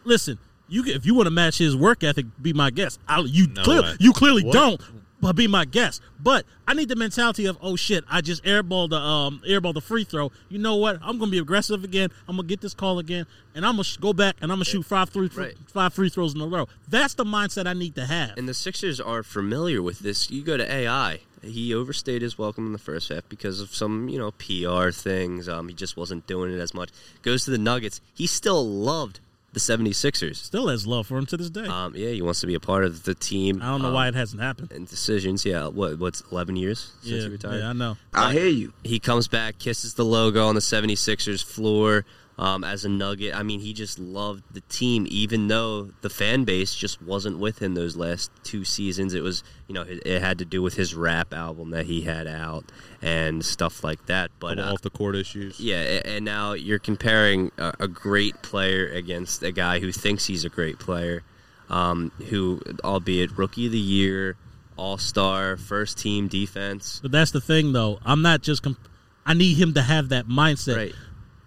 [0.03, 0.37] Listen,
[0.67, 2.99] you if you want to match his work ethic, be my guest.
[3.07, 4.53] I, you No clear, you clearly What?
[4.53, 4.81] don't,
[5.23, 6.01] but be my guest.
[6.21, 9.81] But I need the mentality of oh shit, I just airballed the um airballed the
[9.81, 10.31] free throw.
[10.49, 10.99] You know what?
[11.01, 12.09] I'm gonna be aggressive again.
[12.27, 14.65] I'm gonna get this call again, and I'm gonna sh- go back and I'm gonna
[14.65, 15.55] shoot five three Right.
[15.67, 16.67] five free throws in a row.
[16.87, 18.37] That's the mindset I need to have.
[18.37, 20.29] And the Sixers are familiar with this.
[20.29, 21.21] You go to AI.
[21.41, 25.49] He overstayed his welcome in the first half because of some, you know, PR things.
[25.49, 26.89] Um, he just wasn't doing it as much.
[27.21, 27.99] Goes to the Nuggets.
[28.13, 29.19] He still loved
[29.53, 30.35] the 76ers.
[30.35, 31.65] Still has love for him to this day.
[31.65, 33.61] Um, yeah, he wants to be a part of the team.
[33.61, 34.71] I don't know um, why it hasn't happened.
[34.71, 35.67] And decisions, yeah.
[35.67, 35.99] What?
[35.99, 37.59] What's 11 years since Yeah, he retired?
[37.59, 37.97] yeah, I know.
[38.13, 38.73] I hear you.
[38.83, 42.05] he comes back, kisses the logo on the 76ers floor
[42.37, 43.35] um, as a nugget.
[43.35, 47.61] I mean, he just loved the team, even though the fan base just wasn't with
[47.61, 49.13] him those last two seasons.
[49.13, 52.01] It was, you know, it, it had to do with his rap album that he
[52.01, 52.65] had out
[53.01, 54.31] and stuff like that.
[54.39, 55.59] But Couple uh, off the court issues.
[55.59, 60.43] yeah, and now you're comparing a, a great player against a guy who thinks he's
[60.43, 61.23] a great player,
[61.69, 64.35] um, who, albeit rookie of the year,
[64.75, 66.99] all star, first team defense.
[67.01, 67.99] But that's the thing, though.
[68.03, 68.63] I'm not just.
[68.63, 68.89] Comp-
[69.25, 70.75] I need him to have that mindset.
[70.75, 70.93] Right.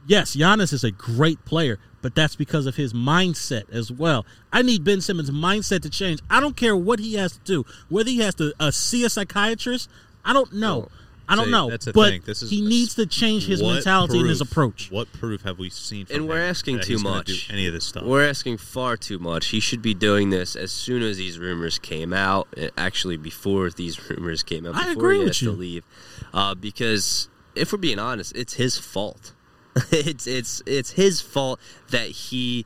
[0.07, 4.25] Yes, Giannis is a great player, but that's because of his mindset as well.
[4.53, 6.21] I need Ben Simmons' mindset to change.
[6.31, 9.11] I don't care what he has to do, whether he has to uh, see a
[9.11, 9.91] psychiatrist.
[10.25, 10.79] I don't know.
[10.79, 10.91] Well,
[11.29, 11.71] I don't see, know.
[11.71, 12.23] that's the but thing.
[12.25, 14.93] This is- he needs to change his What mentality and his approach.
[14.93, 16.07] What proof have we seen?
[16.07, 17.27] From And we're him asking that too much.
[17.49, 18.05] Do any of this stuff?
[18.05, 19.47] We're asking far too much.
[19.49, 22.47] He should be doing this as soon as these rumors came out.
[22.57, 25.51] eh, Actually, before these rumors came out, I before agree he with has you.
[25.51, 25.85] to leave,
[26.33, 29.33] uh, because if we're being honest, it's his fault.
[29.91, 31.61] it's it's it's his fault
[31.91, 32.65] that he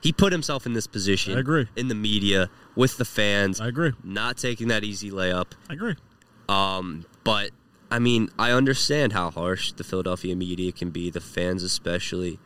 [0.00, 1.36] he put himself in this position.
[1.36, 1.68] I agree.
[1.76, 3.92] In the media with the fans, I agree.
[4.04, 5.52] not taking that easy layup.
[5.68, 5.96] I agree.
[6.48, 7.50] Um, but
[7.90, 12.38] I mean, I understand how harsh the Philadelphia media can be, the fans especially.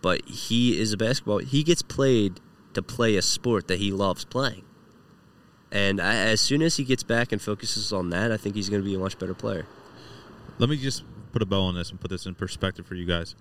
[0.00, 1.38] But he is a basketball.
[1.38, 2.40] He gets played
[2.74, 4.64] to play a sport that he loves playing.
[5.70, 8.68] And I, as soon as he gets back and focuses on that, I think he's
[8.68, 9.66] going to be a much better player.
[10.58, 13.06] Let me just put a bow on this and put this in perspective for you
[13.06, 13.34] guys.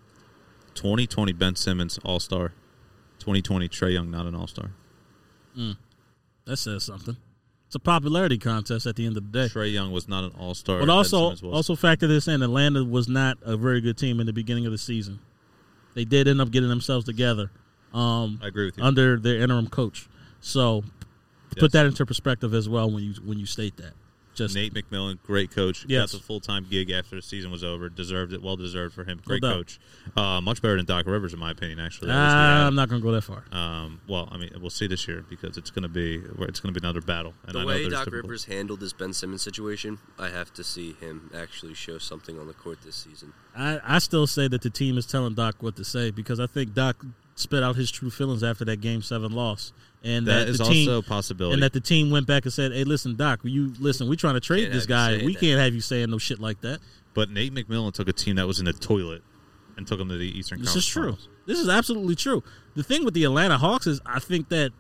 [0.76, 2.54] 2020 Ben Simmons All Star.
[3.20, 4.72] 2020 Trae Young not an All Star.
[6.46, 7.18] That says something.
[7.68, 9.54] It's a popularity contest at the end of the day.
[9.54, 10.80] Trae Young was not an All Star.
[10.80, 14.34] But also, also factor this in: Atlanta was not a very good team in the
[14.34, 15.20] beginning of the season.
[15.94, 17.52] They did end up getting themselves together
[17.94, 18.84] um, I agree with you.
[18.84, 20.08] under their interim coach.
[20.40, 20.84] So
[21.56, 21.60] Yes.
[21.60, 23.94] put that into perspective as well when you when you state that.
[24.34, 25.86] Just Nate McMillan, great coach.
[25.88, 26.12] Yes.
[26.14, 27.90] Got the full time gig after the season was over.
[27.90, 28.42] Deserved it.
[28.42, 29.20] Well deserved for him.
[29.26, 29.54] Great doubt.
[29.56, 29.80] coach.
[30.16, 31.80] Uh, much better than Doc Rivers, in my opinion.
[31.80, 33.44] Actually, At least he Ah, had- I'm not going to go that far.
[33.52, 36.74] Um, well, I mean, we'll see this year because it's going to be it's going
[36.74, 37.34] to be another battle.
[37.46, 40.30] And The I know way there's Doc typical- Rivers handled this Ben Simmons situation, I
[40.30, 43.34] have to see him actually show something on the court this season.
[43.56, 46.48] I, I still say that the team is telling Doc what to say because I
[46.48, 47.06] think Doc
[47.36, 49.74] spit out his true feelings after that Game Seven loss,
[50.04, 51.54] and that that, is team, also a possibility.
[51.56, 54.08] and that the team went back and said, "Hey, listen, Doc, you listen.
[54.10, 55.18] We're trying to trade Can't this guy.
[55.24, 56.80] We that." can't have you saying no shit like that."
[57.14, 59.22] but Nate McMillan took a team that was in the toilet
[59.78, 60.74] and took them to the Eastern Conference.
[60.76, 61.20] This Conference.
[61.20, 61.28] is true.
[61.34, 61.46] Finals.
[61.46, 62.44] This is absolutely true.
[62.76, 64.72] The thing with the Atlanta Hawks is, I think that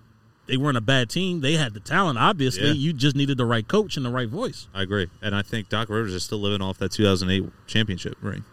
[0.47, 1.41] they weren't a bad team.
[1.41, 2.17] They had the talent.
[2.17, 2.73] Obviously, Yeah.
[2.73, 4.67] you just needed the right coach and the right voice.
[4.73, 8.43] I agree, and I think Doc Rivers is still living off that 2008 championship ring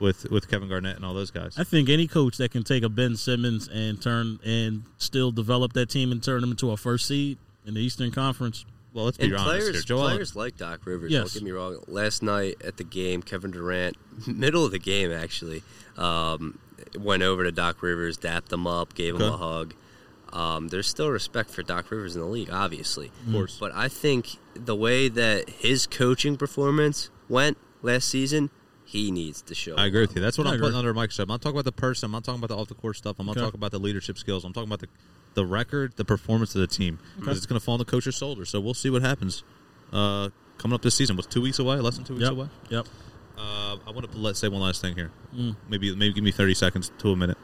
[0.00, 1.54] with with Kevin Garnett and all those guys.
[1.58, 5.72] I think any coach that can take a Ben Simmons and turn and still develop
[5.74, 8.64] that team and turn them into a first seed in the Eastern Conference.
[8.92, 9.70] well, let's be And honest here.
[9.70, 11.10] players, Joel, players like Doc Rivers.
[11.12, 11.32] Yes.
[11.32, 11.78] Don't get me wrong.
[11.88, 15.62] Last night at the game, Kevin Durant, middle of the game actually,
[15.96, 16.58] um,
[16.98, 19.74] went over to Doc Rivers, dapped him up, gave him a hug.
[20.32, 23.12] Um, there's still respect for Doc Rivers in the league, obviously.
[23.26, 23.56] Of course.
[23.58, 28.50] But I think the way that his coaching performance went last season,
[28.94, 29.74] he needs to show.
[29.76, 30.22] I agree with you.
[30.22, 30.66] That's what I I'm agree.
[30.68, 31.24] putting under a microscope.
[31.24, 32.06] I'm not talking about the person.
[32.06, 33.16] I'm not talking about the off the court stuff.
[33.18, 33.44] I'm not Okay.
[33.44, 34.44] talking about the leadership skills.
[34.44, 34.88] I'm talking about the
[35.34, 37.00] the record, the performance of the team.
[37.18, 38.44] Because it's going to fall on the coach's shoulder.
[38.44, 39.42] So we'll see what happens
[39.92, 40.28] uh,
[40.58, 41.16] coming up this season.
[41.16, 41.74] What's two weeks away?
[41.80, 42.32] Less than two weeks Yep.
[42.32, 42.48] away.
[42.70, 42.86] Yep.
[43.36, 45.10] Uh, I want to let's say one last thing here.
[45.34, 45.56] Mm.
[45.68, 47.36] Maybe maybe give me 30 seconds to a minute.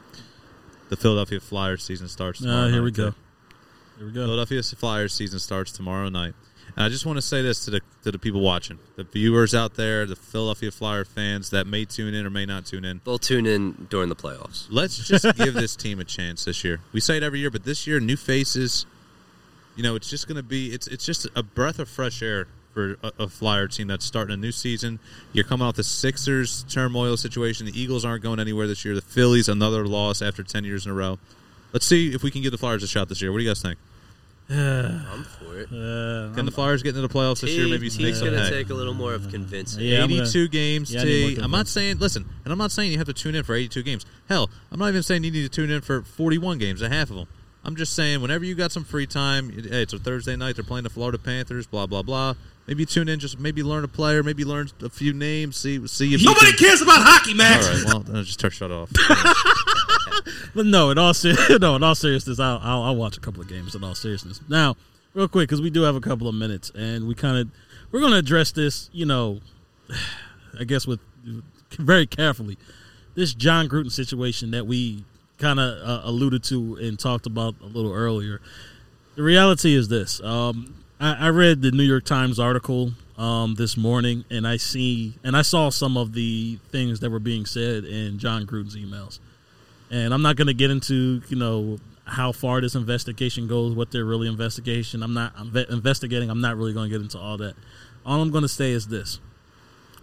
[0.87, 2.41] The Philadelphia Flyers season starts.
[2.41, 3.13] Uh, here night, we go.
[3.97, 4.23] Here we go.
[4.25, 6.33] Philadelphia Flyers season starts tomorrow night.
[6.75, 9.53] And I just want to say this to the to the people watching, the viewers
[9.53, 13.01] out there, the Philadelphia Flyer fans that may tune in or may not tune in.
[13.03, 14.67] They'll tune in during the playoffs.
[14.69, 16.79] Let's just give this team a chance this year.
[16.93, 18.85] We say it every year, but this year, new faces.
[19.75, 22.47] You know, it's just going to be it's it's just a breath of fresh air
[22.73, 24.99] for a, a Flyer team that's starting a new season.
[25.33, 27.65] You're coming off the Sixers turmoil situation.
[27.65, 28.95] The Eagles aren't going anywhere this year.
[28.95, 31.19] The Phillies another loss after ten years in a row.
[31.73, 33.31] Let's see if we can give the Flyers a shot this year.
[33.31, 33.79] What do you guys think?
[34.51, 35.67] I'm for it.
[35.67, 37.67] Uh, Can the Flyers get into the playoffs this year?
[37.67, 38.49] Maybe T- sneak T's some going to hay?
[38.63, 39.83] take a little more of convincing.
[39.83, 40.93] Yeah, I'm gonna- 82 games.
[40.93, 41.37] Yeah, T.
[41.41, 43.83] I'm not saying listen, and I'm not saying you have to tune in for 82
[43.83, 44.05] games.
[44.27, 47.09] Hell, I'm not even saying you need to tune in for 41 games, a half
[47.09, 47.27] of them.
[47.63, 50.55] I'm just saying whenever you got some free time, hey, it's a Thursday night.
[50.55, 51.67] They're playing the Florida Panthers.
[51.67, 52.33] Blah blah blah.
[52.67, 55.57] Maybe tune in, just maybe learn a player, maybe learn a few names.
[55.57, 57.67] See see if you Nobody can- cares about hockey, All Max.
[57.67, 58.89] right, well, then just turn shut off.
[60.55, 63.41] But no, in all ser- no, in all seriousness, I'll, I'll, I'll watch a couple
[63.41, 63.75] of games.
[63.75, 64.75] In all seriousness, now,
[65.13, 67.49] real quick, because we do have a couple of minutes, and we kind of
[67.91, 68.89] we're going to address this.
[68.93, 69.39] You know,
[70.59, 70.99] I guess with
[71.71, 72.57] very carefully.
[73.13, 75.03] This Jon Gruden situation that we
[75.37, 78.41] kind of uh, alluded to and talked about a little earlier.
[79.15, 83.77] The reality is this: um, I, I read the New York Times article um, this
[83.77, 87.83] morning, and I see and I saw some of the things that were being said
[87.83, 89.19] in Jon Gruden's emails.
[89.91, 93.91] And I'm not going to get into you know how far this investigation goes, what
[93.91, 95.03] they're really investigation.
[95.03, 96.29] I'm not I'm ve- investigating.
[96.29, 97.55] I'm not really going to get into all that.
[98.05, 99.19] All I'm going to say is this: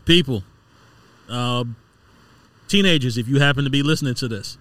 [0.05, 0.45] people,
[1.29, 1.77] um,
[2.69, 4.59] teenagers, if you happen to be listening to this,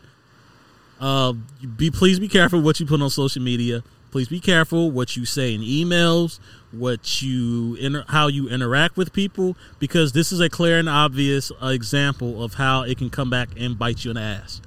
[0.99, 1.33] uh,
[1.75, 3.83] be please be careful what you put on social media.
[4.09, 6.39] Please be careful what you say in emails,
[6.71, 11.51] what you inter- how you interact with people, because this is a clear and obvious
[11.61, 14.61] uh, example of how it can come back and bite you in the ass,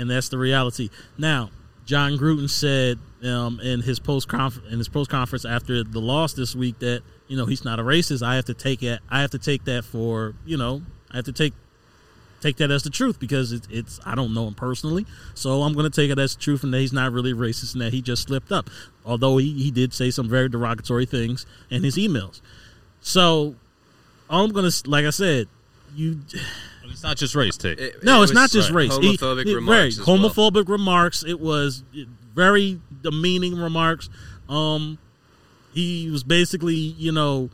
[0.00, 0.88] and that's the reality.
[1.18, 1.50] Now,
[1.84, 6.54] Jon Gruden said um, in his post in his post conference after the loss this
[6.54, 8.22] week that you know he's not a racist.
[8.22, 9.00] I have to take it.
[9.10, 11.52] I have to take that for you know I have to take
[12.40, 15.74] take that as the truth because it's, it's I don't know him personally, so I'm
[15.74, 17.92] going to take it as the truth and that he's not really racist and that
[17.92, 18.70] he just slipped up.
[19.04, 22.40] Although he, he did say some very derogatory things in his emails.
[23.02, 23.56] So
[24.30, 25.48] all I'm going to like I said,
[25.94, 26.20] you
[26.90, 27.68] it's not just race, T.
[27.70, 28.96] It- no, it it's not was just race.
[28.98, 29.98] He- Homophobic he- remarks.
[29.98, 30.50] right, as well.
[30.66, 31.24] remarks.
[31.24, 31.82] It was
[32.34, 34.08] very demeaning remarks.
[34.48, 34.98] Um,
[35.72, 37.50] he was basically, you know,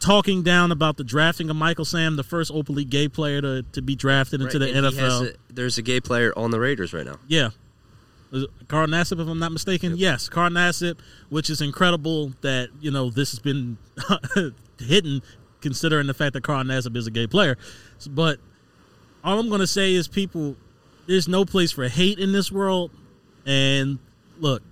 [0.00, 3.82] talking down about the drafting of Michael Sam, the first openly gay player to, to
[3.82, 5.26] be drafted into Right, the and he has NFL.
[5.28, 7.18] a- there's a gay player on the Raiders right now.
[7.26, 7.50] Yeah.
[8.30, 9.94] Was it Carl Nassib, if I'm not mistaken.
[9.96, 10.98] Yes, Carl Nassib,
[11.28, 13.78] which is incredible that, you know, this has been
[14.78, 15.22] hidden
[15.60, 17.56] considering the fact that Carl Nassib is a gay player.
[18.08, 18.38] But
[19.22, 20.56] all I'm going to say is, people,
[21.06, 22.90] there's no place for hate in this world.
[23.46, 23.98] And
[24.38, 24.62] look,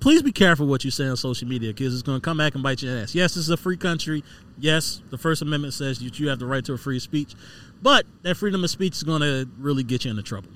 [0.00, 2.54] please be careful what you say on social media because it's going to come back
[2.54, 3.14] and bite your ass.
[3.14, 4.24] Yes, this is a free country.
[4.58, 7.34] Yes, the First Amendment says that you have the right to a free speech.
[7.80, 10.50] But that freedom of speech is going to really get you into trouble.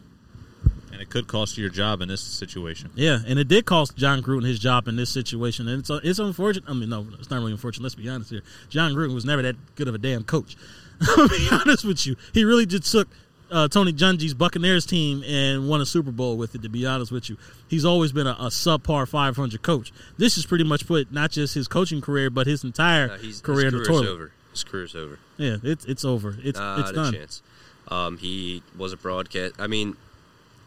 [0.90, 2.90] And it could cost you your job in this situation.
[2.94, 6.18] Yeah, and it did cost Jon Gruden his job in this situation, and it's it's
[6.18, 6.68] unfortunate.
[6.68, 7.84] I mean, no, it's not really unfortunate.
[7.84, 8.42] Let's be honest here.
[8.68, 10.56] Jon Gruden was never that good of a damn coach.
[11.16, 12.16] I'll be honest with you.
[12.32, 13.08] He really just took
[13.50, 16.62] uh, Tony Dungy's Buccaneers team and won a Super Bowl with it.
[16.62, 17.36] To be honest with you,
[17.68, 19.92] he's always been a, a subpar 500 coach.
[20.16, 23.40] This has pretty much put not just his coaching career, but his entire No, he's,
[23.40, 24.08] career his in the toilet.
[24.08, 24.32] over.
[24.52, 25.18] His career's over.
[25.38, 26.36] Yeah, it's it's over.
[26.42, 27.12] It's Not it's a done.
[27.14, 27.42] chance.
[27.88, 29.54] Um, he was a broadcast.
[29.58, 29.96] I mean,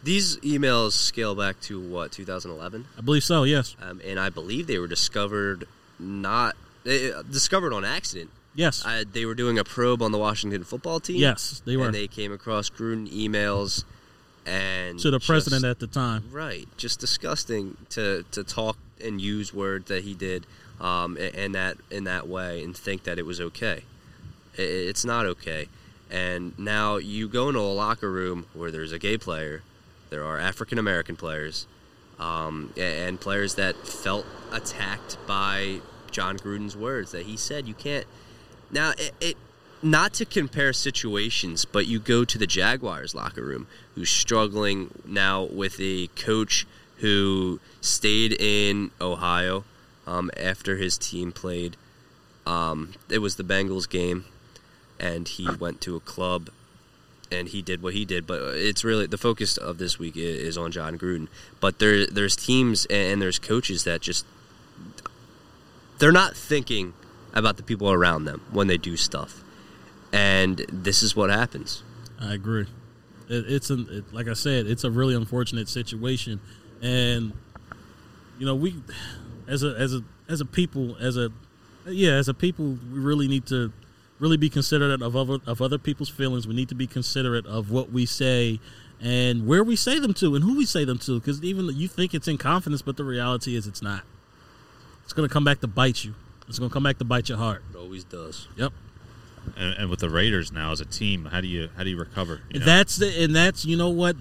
[0.03, 3.43] these emails scale back to what 2011, I believe so.
[3.43, 5.65] Yes, um, and I believe they were discovered
[5.99, 6.55] not
[6.85, 8.29] eh, discovered on accident.
[8.55, 11.17] Yes, Uh, they were doing a probe on the Washington football team.
[11.17, 11.61] yes.
[11.65, 13.83] They were and they came across Gruden emails
[14.45, 16.23] and to the just- president at the time.
[16.31, 20.45] Right, just disgusting to to talk and use words that he did,
[20.79, 23.83] um, and that in that way, and think that it was okay.
[24.57, 25.67] It's not okay.
[26.09, 29.63] And now you go into a locker room where there's a gay player,
[30.11, 31.65] there are African American players,
[32.19, 35.81] um, and players that felt attacked by
[36.11, 38.05] Jon Gruden's words that he said you can't.
[38.71, 39.37] Now it, it
[39.81, 45.43] not to compare situations, but you go to the Jaguars locker room who's struggling now
[45.43, 46.65] with a coach
[46.97, 49.63] who stayed in Ohio
[50.07, 51.77] um, after his team played.
[52.45, 54.25] Um, it was the Bengals game,
[54.99, 56.49] and he went to a club
[57.31, 58.25] and he did what he did.
[58.25, 61.27] But it's really the focus of this week is on Jon Gruden.
[61.59, 64.25] But there, there's teams and there's coaches that just
[65.99, 66.93] they're not thinking
[67.35, 69.43] about the people around them when they do stuff,
[70.11, 71.83] and this is what happens.
[72.19, 72.67] I agree.
[73.29, 76.39] It, it's an it, like I said, it's a really unfortunate situation,
[76.81, 77.33] and
[78.39, 78.75] you know we,
[79.47, 81.31] as a as a as a people, as a
[81.87, 83.71] yeah, as a people, we really need to
[84.19, 86.47] really be considerate of other of other people's feelings.
[86.47, 88.59] We need to be considerate of what we say
[89.01, 91.19] and where we say them to and who we say them to.
[91.19, 94.03] Because even you think it's in confidence, but the reality is it's not.
[95.03, 96.15] It's going to come back to bite you.
[96.47, 97.63] It's going to come back to bite your heart.
[97.73, 98.47] It always does.
[98.55, 98.73] Yep.
[99.57, 101.97] And, and with the Raiders now as a team, how do you how do you
[101.97, 102.41] recover?
[102.49, 102.65] you know?
[102.65, 104.15] That's the and that's you know what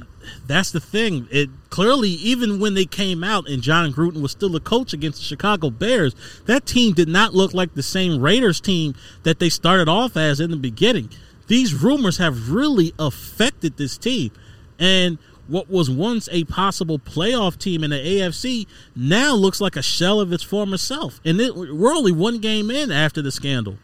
[0.47, 1.29] that's the thing.
[1.31, 5.19] It clearly even when they came out and Jon Gruden was still a coach against
[5.19, 6.15] the Chicago Bears,
[6.45, 10.41] that team did not look like the same Raiders team that they started off as
[10.41, 11.09] in the beginning.
[11.47, 14.31] These rumors have really affected this team.
[14.79, 15.19] And
[15.49, 18.67] what was once a possible playoff team in the AFC
[18.97, 21.21] now looks like a shell of its former self.
[21.25, 23.79] And it, we're only one game in after the scandal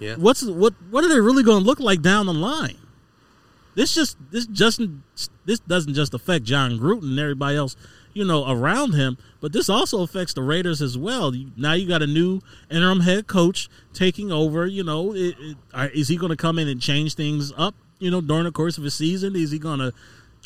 [0.00, 0.16] Yeah.
[0.16, 2.76] what's what what are they really going to look like down the line?
[3.74, 4.80] This just this just
[5.44, 7.76] this doesn't just affect Jon Gruden and everybody else,
[8.14, 11.32] you know, around him, but this also affects the Raiders as well.
[11.56, 12.40] Now you got a new
[12.70, 14.66] interim head coach taking over.
[14.66, 15.56] You know, it, it,
[15.94, 17.74] is he going to come in and change things up?
[17.98, 19.92] You know, during the course of a season, is he going to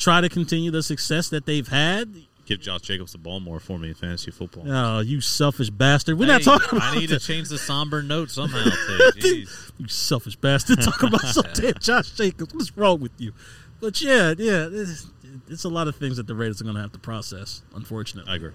[0.01, 2.13] try to continue the success that they've had?
[2.45, 4.69] Give Josh Jacobs the ball more for me in fantasy football.
[4.69, 6.17] Oh, you selfish bastard!
[6.17, 8.65] We're not talking about I need to change the somber note somehow.
[9.15, 10.81] You selfish bastard.
[10.81, 12.53] Talk about some damn Josh Jacobs.
[12.53, 13.31] What's wrong with you?
[13.79, 15.07] But yeah, yeah, it's,
[15.49, 18.31] it's a lot of things that the Raiders are going to have to process, unfortunately.
[18.31, 18.51] I agree.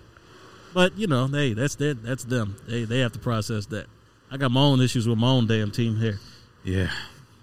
[0.72, 2.56] But you know, hey, that's their, that's them.
[2.68, 3.86] They they have to process that.
[4.30, 6.18] I got my own issues with my own damn team here.
[6.64, 6.90] Yeah,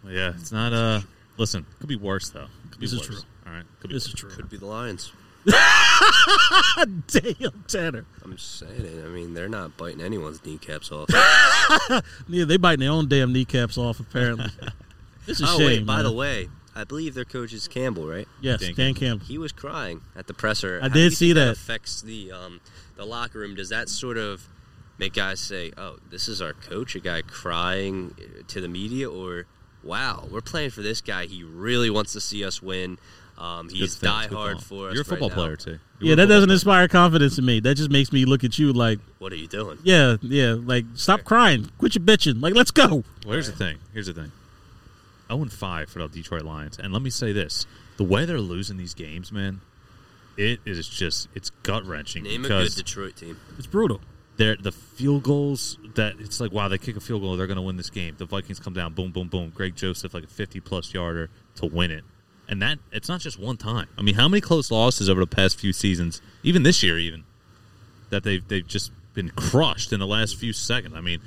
[0.08, 0.34] yeah.
[0.38, 0.72] It's not.
[0.72, 1.02] Uh,
[1.38, 2.48] listen, could be worse though.
[2.72, 3.18] Could be This is true.
[3.54, 4.14] All right, could be This worse.
[4.14, 4.30] is true.
[4.32, 5.12] Could be the Lions.
[7.08, 8.06] damn, Tanner.
[8.24, 9.06] I'm just saying it.
[9.06, 11.10] I mean, they're not biting anyone's kneecaps off.
[12.28, 14.00] Yeah, they biting their own damn kneecaps off.
[14.00, 14.48] Apparently,
[15.28, 15.66] it's a oh shame.
[15.68, 16.06] wait, by man.
[16.06, 18.28] the way, I believe their coach is Campbell, right?
[18.42, 19.26] yes, Dan Dan Campbell.
[19.26, 20.80] He was crying at the presser.
[20.80, 21.52] I How do did you see think that.
[21.52, 22.60] affects the um,
[22.98, 23.56] the locker room.
[23.56, 24.48] Does that sort of
[24.98, 28.16] make guys say, "Oh, this is our coach," a guy crying
[28.48, 29.46] to the media, or
[29.84, 31.26] "Wow, we're playing for this guy.
[31.28, 32.98] He really wants to see us win.
[33.38, 34.20] Um, he's Good thing.
[34.20, 35.44] It's good diehard for us." You're a football right now.
[35.44, 35.80] player too.
[36.00, 36.54] You Yeah, that doesn't player.
[36.56, 37.60] inspire confidence in me.
[37.60, 39.78] That just makes me look at you like, What are you doing?
[39.84, 43.04] yeah, yeah, like stop crying, quit your bitching, like let's go.
[43.26, 43.78] Well, here's the thing.
[43.94, 44.32] Here's the thing.
[45.30, 46.78] 0 and 5 for the Detroit Lions.
[46.78, 47.66] And let me say this
[47.98, 49.62] the way they're losing these games, man,
[50.38, 52.24] it is just, it's gut wrenching.
[52.24, 53.40] Name a good Detroit team.
[53.58, 54.02] It's brutal.
[54.38, 57.56] they're, the field goals that it's like, wow, they kick a field goal, they're going
[57.58, 58.16] to win this game.
[58.18, 59.52] The Vikings come down, boom, boom, boom.
[59.56, 62.04] Greg Joseph, like a 50 plus yarder to win it.
[62.54, 63.88] And that, it's not just one time.
[63.98, 67.24] I mean, how many close losses over the past few seasons, even this year, even,
[68.12, 70.94] that they've, they've just been crushed in the last few seconds?
[70.96, 71.20] I mean,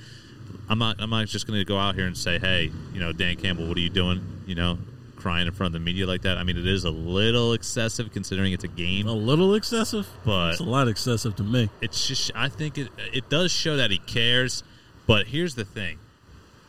[0.69, 1.01] I'm not.
[1.01, 3.67] I'm not just going to go out here and say, "Hey, you know, Dan Campbell,
[3.67, 4.79] what are you doing?" You know,
[5.17, 6.39] crying in front of the media like that.
[6.39, 10.53] I mean, it is a little excessive considering it's a game, A little excessive, but
[10.53, 11.71] it's a lot excessive to me.
[11.81, 12.31] it's just.
[12.37, 14.63] I think it it does show that he cares.
[15.09, 15.99] But here's the thing: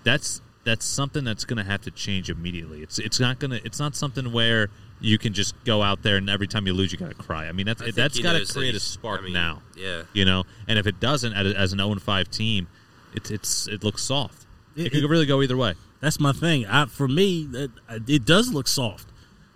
[0.04, 2.82] that's that's something that's going to have to change immediately.
[2.84, 3.66] It's it's not going to.
[3.66, 6.92] It's not something where you can just go out there and every time you lose,
[6.92, 7.48] you got to cry.
[7.48, 9.24] I mean, that's I think that's he got to knows that create a spark I
[9.26, 10.04] mean, now Yeah.
[10.14, 10.44] you know.
[10.68, 12.68] And if it doesn't, as as an 0 5 team,
[13.14, 14.46] it's it's it looks soft.
[14.76, 15.74] It, It- could it- really go either way.
[16.00, 16.66] That's my thing.
[16.68, 17.72] I, for me, it,
[18.08, 19.08] it does look soft.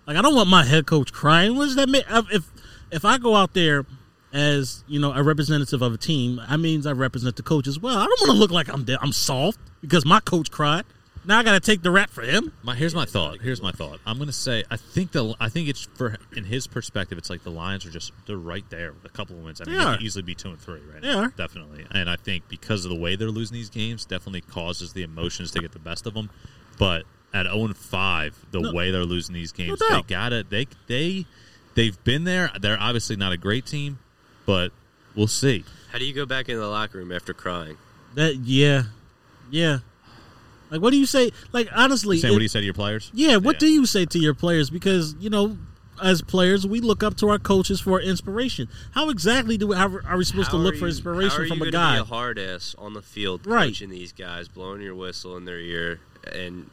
[0.08, 1.54] Like I don't want my head coach crying.
[1.56, 2.02] What does that mean?
[2.32, 2.50] If
[2.90, 3.84] if I go out there
[4.32, 7.78] as you know a representative of a team, that means I represent the coach as
[7.78, 7.96] well.
[7.98, 10.84] I don't want to look like I'm de- I'm soft because my coach cried.
[11.24, 12.52] Now I got to take the rap for him.
[12.64, 13.40] My here's my thought.
[13.40, 14.00] Here's my thought.
[14.04, 17.44] I'm gonna say I think the I think it's for in his perspective, it's like
[17.44, 19.60] the Lions are just they're right there with a couple of wins.
[19.60, 21.28] I mean, They they, could easily be two and three right They now, are.
[21.28, 21.86] definitely.
[21.92, 25.52] And I think because of the way they're losing these games, definitely causes the emotions
[25.52, 26.28] to get the best of them.
[26.78, 30.44] But at 0 and 5, the No- way they're losing these games, No they gotta
[30.48, 31.24] they they
[31.76, 32.50] they've been there.
[32.60, 34.00] They're obviously not a great team,
[34.44, 34.72] but
[35.14, 35.64] we'll see.
[35.92, 37.76] How do you go back in the locker room after crying?
[38.16, 38.84] That yeah,
[39.52, 39.78] yeah.
[40.72, 41.30] Like what do you say?
[41.52, 43.10] Like honestly, Saying it- what do you say to your players?
[43.14, 44.70] Yeah, what do you say to your players?
[44.70, 45.58] Because you know,
[46.02, 48.68] as players, we look up to our coaches for inspiration.
[48.92, 51.42] How exactly do we, how are we supposed to look are for you- inspiration how
[51.44, 51.94] are from you a gonna guy?
[51.96, 53.68] Be a hard ass on the field, Right.
[53.68, 56.00] coaching these guys, blowing your whistle in their ear,
[56.32, 56.70] and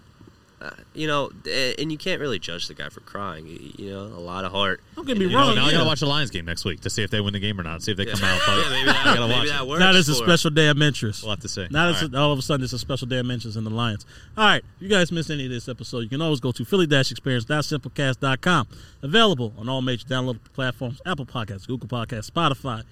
[0.61, 1.31] uh, you know,
[1.79, 3.47] and you can't really judge the guy for crying.
[3.47, 4.81] You- You know, a lot of heart.
[4.95, 5.55] Don't get me And, You know, wrong.
[5.55, 7.39] now I gotta watch the Lions game next week to see if they win the
[7.39, 7.81] game or not.
[7.81, 8.13] See if they Yeah.
[8.13, 8.39] come out.
[8.47, 10.27] Yeah, maybe that, I gotta maybe watch that works Now there's a for him.
[10.27, 11.23] special damn interest.
[11.23, 11.67] We'll have to say.
[11.71, 13.69] Now All it's all of a sudden it's a special day of interest in the
[13.69, 14.05] Lions.
[14.37, 16.65] All right, if you guys missed any of this episode, you can always go to
[16.65, 18.67] philly-experience.simplecast.com.
[19.01, 22.83] Available on all major download platforms: Apple Podcasts, Google Podcasts, Spotify,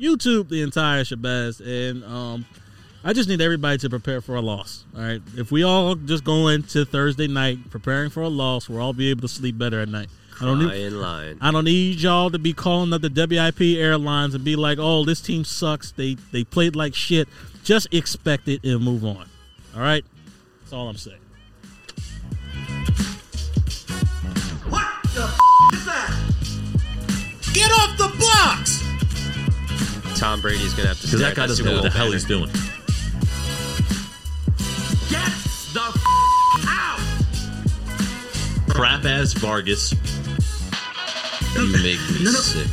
[0.00, 1.60] YouTube, the entire shabazz.
[1.64, 2.44] And um,
[3.06, 4.86] I just need everybody to prepare for a loss.
[4.96, 8.80] All right, if we all just go into Thursday night preparing for a loss, we'll
[8.80, 10.08] all be able to sleep better at night.
[10.40, 10.88] I don't need.
[10.90, 11.36] Line.
[11.42, 15.04] I don't need y'all to be calling up the WIP airlines and be like, "Oh,
[15.04, 15.90] this team sucks.
[15.92, 17.28] They they played like shit."
[17.62, 19.28] Just expect it and move on.
[19.74, 20.04] All right,
[20.60, 21.20] that's all I'm saying.
[24.70, 25.38] What the f-
[25.74, 26.10] is that?
[27.52, 28.82] Get off the blocks!
[30.18, 31.06] Tom Brady's gonna have to.
[31.06, 32.48] Because that guy doesn't know what the hell he's doing.
[35.10, 35.26] Get
[35.72, 37.00] the f- out!
[38.68, 39.92] Crap ass Vargas.
[41.54, 42.38] You make me No, no.
[42.40, 42.68] sick.